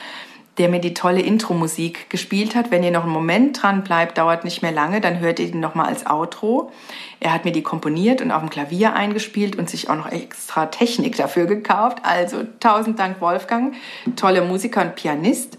der 0.57 0.71
mir 0.71 0.81
die 0.81 0.95
tolle 0.95 1.21
Intro-Musik 1.21 2.09
gespielt 2.09 2.55
hat. 2.55 2.71
Wenn 2.71 2.83
ihr 2.83 2.91
noch 2.91 3.03
einen 3.03 3.13
Moment 3.13 3.63
dran 3.63 3.85
bleibt, 3.85 4.17
dauert 4.17 4.45
nicht 4.45 4.63
mehr 4.63 4.73
lange, 4.73 5.03
dann 5.03 5.21
hört 5.21 5.41
ihr 5.41 5.49
ihn 5.49 5.61
nochmal 5.61 5.89
als 5.89 6.07
Outro. 6.07 6.73
Er 7.21 7.35
hat 7.35 7.45
mir 7.45 7.53
die 7.53 7.63
komponiert 7.63 8.23
und 8.23 8.31
auf 8.31 8.41
dem 8.41 8.49
Klavier 8.49 8.95
eingespielt 8.95 9.57
und 9.57 9.69
sich 9.69 9.91
auch 9.91 9.97
noch 9.97 10.11
extra 10.11 10.67
Technik 10.67 11.17
dafür 11.17 11.45
gekauft. 11.45 11.99
Also 12.03 12.45
tausend 12.61 12.99
Dank 12.99 13.21
Wolfgang, 13.21 13.75
tolle 14.17 14.41
Musiker 14.41 14.81
und 14.81 14.95
Pianist 14.95 15.59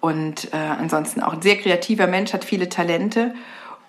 und 0.00 0.52
äh, 0.52 0.56
ansonsten 0.58 1.22
auch 1.22 1.32
ein 1.32 1.42
sehr 1.42 1.56
kreativer 1.56 2.06
Mensch, 2.06 2.32
hat 2.32 2.44
viele 2.44 2.68
Talente 2.68 3.34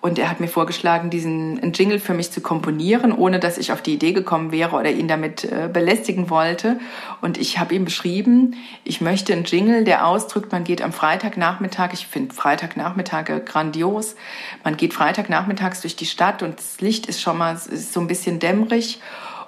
und 0.06 0.20
er 0.20 0.30
hat 0.30 0.40
mir 0.40 0.48
vorgeschlagen, 0.48 1.10
diesen 1.10 1.74
Jingle 1.74 2.00
für 2.00 2.14
mich 2.14 2.30
zu 2.30 2.40
komponieren, 2.40 3.12
ohne 3.12 3.40
dass 3.40 3.58
ich 3.58 3.72
auf 3.72 3.82
die 3.82 3.96
Idee 3.96 4.14
gekommen 4.14 4.52
wäre 4.52 4.76
oder 4.76 4.92
ihn 4.92 5.08
damit 5.08 5.46
äh, 5.46 5.68
belästigen 5.68 6.30
wollte. 6.30 6.80
Und 7.22 7.40
ich 7.40 7.58
habe 7.58 7.74
ihm 7.74 7.86
beschrieben, 7.86 8.54
ich 8.84 9.02
möchte 9.02 9.34
einen 9.34 9.46
Jingle, 9.46 9.84
der 9.84 10.06
ausdrückt, 10.06 10.52
man 10.52 10.64
geht 10.64 10.84
am 10.84 10.94
Freitagnachmittag, 10.94 11.94
ich 11.94 12.06
finde 12.06 12.36
Freitagnachmittage 12.36 13.40
grandios, 13.40 14.16
man 14.64 14.78
geht 14.78 14.94
Freitagnachmittags 14.94 15.82
durch 15.82 15.96
die 15.96 16.06
Stadt 16.06 16.44
und 16.44 16.60
das 16.60 16.82
Licht 16.82 17.08
ist 17.08 17.20
schon 17.20 17.40
mal 17.40 17.56
ist 17.56 17.92
so 17.92 18.00
ein 18.00 18.06
bisschen 18.06 18.38
dämmerig 18.38 19.02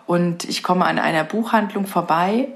und 0.08 0.44
ich 0.46 0.64
komme 0.64 0.86
an 0.86 0.98
einer 0.98 1.24
Buchhandlung 1.24 1.86
vorbei 1.86 2.48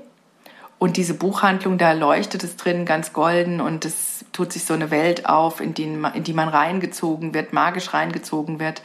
und 0.79 0.97
diese 0.97 1.13
Buchhandlung, 1.13 1.77
da 1.77 1.91
leuchtet 1.91 2.43
es 2.43 2.55
drin 2.55 2.85
ganz 2.85 3.13
golden 3.13 3.61
und 3.61 3.85
es 3.85 4.10
tut 4.31 4.53
sich 4.53 4.65
so 4.65 4.73
eine 4.73 4.91
Welt 4.91 5.25
auf, 5.25 5.61
in 5.61 5.73
die, 5.73 5.83
in 5.83 6.23
die 6.23 6.33
man 6.33 6.49
reingezogen 6.49 7.33
wird, 7.33 7.53
magisch 7.53 7.93
reingezogen 7.93 8.59
wird. 8.59 8.81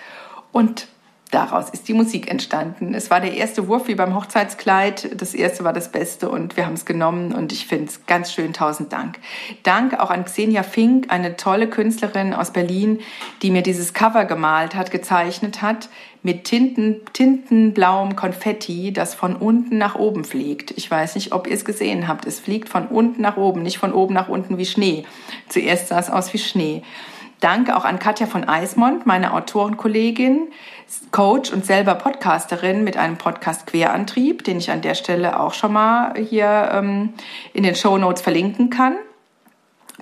Und 0.53 0.89
daraus 1.31 1.71
ist 1.71 1.89
die 1.89 1.93
Musik 1.93 2.31
entstanden. 2.31 2.95
Es 2.95 3.11
war 3.11 3.21
der 3.21 3.35
erste 3.35 3.69
Wurf 3.69 3.89
wie 3.89 3.95
beim 3.95 4.15
Hochzeitskleid. 4.15 5.21
Das 5.21 5.35
erste 5.35 5.65
war 5.65 5.73
das 5.73 5.91
Beste 5.91 6.29
und 6.29 6.57
wir 6.57 6.67
haben 6.67 6.75
es 6.75 6.85
genommen 6.85 7.33
und 7.33 7.53
ich 7.53 7.67
finde 7.67 7.87
es 7.87 8.07
ganz 8.07 8.33
schön. 8.33 8.53
Tausend 8.53 8.93
Dank. 8.93 9.19
Dank 9.63 9.99
auch 9.99 10.11
an 10.11 10.25
Xenia 10.25 10.63
Fink, 10.63 11.07
eine 11.09 11.37
tolle 11.37 11.69
Künstlerin 11.69 12.33
aus 12.33 12.53
Berlin, 12.53 13.01
die 13.43 13.51
mir 13.51 13.63
dieses 13.63 13.93
Cover 13.93 14.25
gemalt 14.25 14.75
hat, 14.75 14.91
gezeichnet 14.91 15.63
hat 15.63 15.89
mit 16.23 16.43
Tinten, 16.43 17.03
tintenblauem 17.13 18.17
Konfetti, 18.17 18.93
das 18.93 19.15
von 19.15 19.37
unten 19.37 19.79
nach 19.79 19.95
oben 19.95 20.25
fliegt. 20.25 20.73
Ich 20.73 20.91
weiß 20.91 21.15
nicht, 21.15 21.33
ob 21.33 21.47
ihr 21.47 21.55
es 21.55 21.65
gesehen 21.65 22.09
habt. 22.09 22.27
Es 22.27 22.41
fliegt 22.41 22.69
von 22.69 22.89
unten 22.89 23.23
nach 23.23 23.37
oben, 23.37 23.63
nicht 23.63 23.79
von 23.79 23.93
oben 23.93 24.13
nach 24.13 24.29
unten 24.29 24.59
wie 24.59 24.67
Schnee. 24.67 25.05
Zuerst 25.49 25.89
sah 25.89 26.01
es 26.01 26.11
aus 26.11 26.33
wie 26.33 26.39
Schnee. 26.39 26.83
Danke 27.41 27.77
auch 27.77 27.85
an 27.85 27.99
Katja 27.99 28.27
von 28.27 28.49
Eismond, 28.49 29.07
meine 29.07 29.35
Autorenkollegin, 29.35 30.49
Coach 31.11 31.53
und 31.53 31.67
selber 31.67 31.95
Podcasterin 31.95 32.85
mit 32.85 32.97
einem 32.97 33.17
Podcast 33.17 33.67
Querantrieb, 33.67 34.45
den 34.45 34.59
ich 34.59 34.71
an 34.71 34.83
der 34.83 34.95
Stelle 34.95 35.41
auch 35.41 35.55
schon 35.55 35.73
mal 35.73 36.15
hier 36.17 36.71
ähm, 36.73 37.15
in 37.53 37.63
den 37.63 37.75
Show 37.75 37.99
Notes 37.99 38.23
verlinken 38.23 38.71
kann 38.71 38.97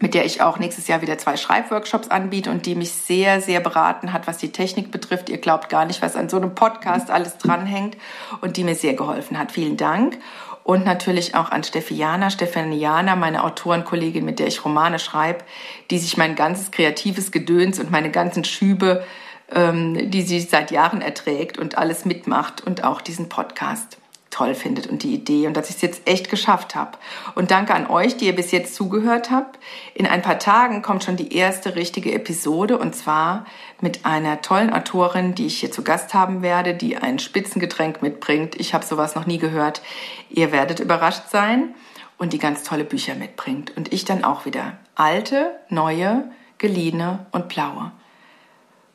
mit 0.00 0.14
der 0.14 0.24
ich 0.24 0.42
auch 0.42 0.58
nächstes 0.58 0.88
Jahr 0.88 1.02
wieder 1.02 1.18
zwei 1.18 1.36
Schreibworkshops 1.36 2.08
anbiete 2.08 2.50
und 2.50 2.66
die 2.66 2.74
mich 2.74 2.92
sehr, 2.92 3.40
sehr 3.40 3.60
beraten 3.60 4.12
hat, 4.12 4.26
was 4.26 4.38
die 4.38 4.50
Technik 4.50 4.90
betrifft. 4.90 5.28
Ihr 5.28 5.38
glaubt 5.38 5.68
gar 5.68 5.84
nicht, 5.84 6.02
was 6.02 6.16
an 6.16 6.28
so 6.28 6.36
einem 6.36 6.54
Podcast 6.54 7.10
alles 7.10 7.38
dranhängt 7.38 7.96
und 8.40 8.56
die 8.56 8.64
mir 8.64 8.74
sehr 8.74 8.94
geholfen 8.94 9.38
hat. 9.38 9.52
Vielen 9.52 9.76
Dank 9.76 10.18
und 10.64 10.84
natürlich 10.84 11.34
auch 11.34 11.50
an 11.50 11.62
Steffiana, 11.62 12.30
Stefaniana, 12.30 13.14
meine 13.14 13.44
Autorenkollegin, 13.44 14.24
mit 14.24 14.38
der 14.40 14.48
ich 14.48 14.64
Romane 14.64 14.98
schreibe, 14.98 15.44
die 15.90 15.98
sich 15.98 16.16
mein 16.16 16.34
ganzes 16.34 16.70
kreatives 16.70 17.30
Gedöns 17.30 17.78
und 17.78 17.90
meine 17.90 18.10
ganzen 18.10 18.44
Schübe, 18.44 19.04
ähm, 19.50 20.10
die 20.10 20.22
sie 20.22 20.40
seit 20.40 20.70
Jahren 20.70 21.00
erträgt 21.00 21.58
und 21.58 21.78
alles 21.78 22.04
mitmacht 22.04 22.62
und 22.66 22.84
auch 22.84 23.00
diesen 23.00 23.28
Podcast 23.28 23.98
toll 24.34 24.54
findet 24.54 24.88
und 24.88 25.04
die 25.04 25.14
Idee 25.14 25.46
und 25.46 25.56
dass 25.56 25.70
ich 25.70 25.76
es 25.76 25.82
jetzt 25.82 26.08
echt 26.08 26.28
geschafft 26.28 26.74
habe. 26.74 26.98
Und 27.36 27.52
danke 27.52 27.72
an 27.72 27.86
euch, 27.86 28.16
die 28.16 28.26
ihr 28.26 28.34
bis 28.34 28.50
jetzt 28.50 28.74
zugehört 28.74 29.30
habt. 29.30 29.60
In 29.94 30.06
ein 30.06 30.22
paar 30.22 30.40
Tagen 30.40 30.82
kommt 30.82 31.04
schon 31.04 31.16
die 31.16 31.36
erste 31.36 31.76
richtige 31.76 32.12
Episode 32.12 32.78
und 32.78 32.96
zwar 32.96 33.46
mit 33.80 34.04
einer 34.04 34.42
tollen 34.42 34.72
Autorin, 34.72 35.36
die 35.36 35.46
ich 35.46 35.60
hier 35.60 35.70
zu 35.70 35.84
Gast 35.84 36.14
haben 36.14 36.42
werde, 36.42 36.74
die 36.74 36.96
ein 36.96 37.20
Spitzengetränk 37.20 38.02
mitbringt. 38.02 38.58
Ich 38.58 38.74
habe 38.74 38.84
sowas 38.84 39.14
noch 39.14 39.26
nie 39.26 39.38
gehört. 39.38 39.82
Ihr 40.30 40.50
werdet 40.50 40.80
überrascht 40.80 41.30
sein 41.30 41.74
und 42.18 42.32
die 42.32 42.38
ganz 42.38 42.64
tolle 42.64 42.84
Bücher 42.84 43.14
mitbringt. 43.14 43.76
Und 43.76 43.92
ich 43.92 44.04
dann 44.04 44.24
auch 44.24 44.46
wieder. 44.46 44.78
Alte, 44.96 45.52
neue, 45.68 46.24
geliehene 46.58 47.26
und 47.30 47.48
blaue. 47.48 47.92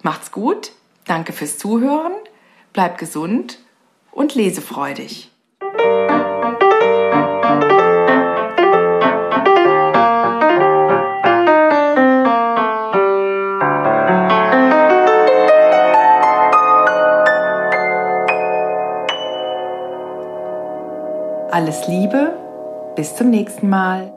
Macht's 0.01 0.31
gut. 0.31 0.71
Danke 1.05 1.33
fürs 1.33 1.57
Zuhören. 1.57 2.13
Bleibt 2.73 2.97
gesund 2.99 3.59
und 4.11 4.35
lesefreudig. 4.35 5.31
Alles 21.51 21.87
Liebe, 21.87 22.37
bis 22.95 23.15
zum 23.15 23.31
nächsten 23.31 23.67
Mal. 23.67 24.13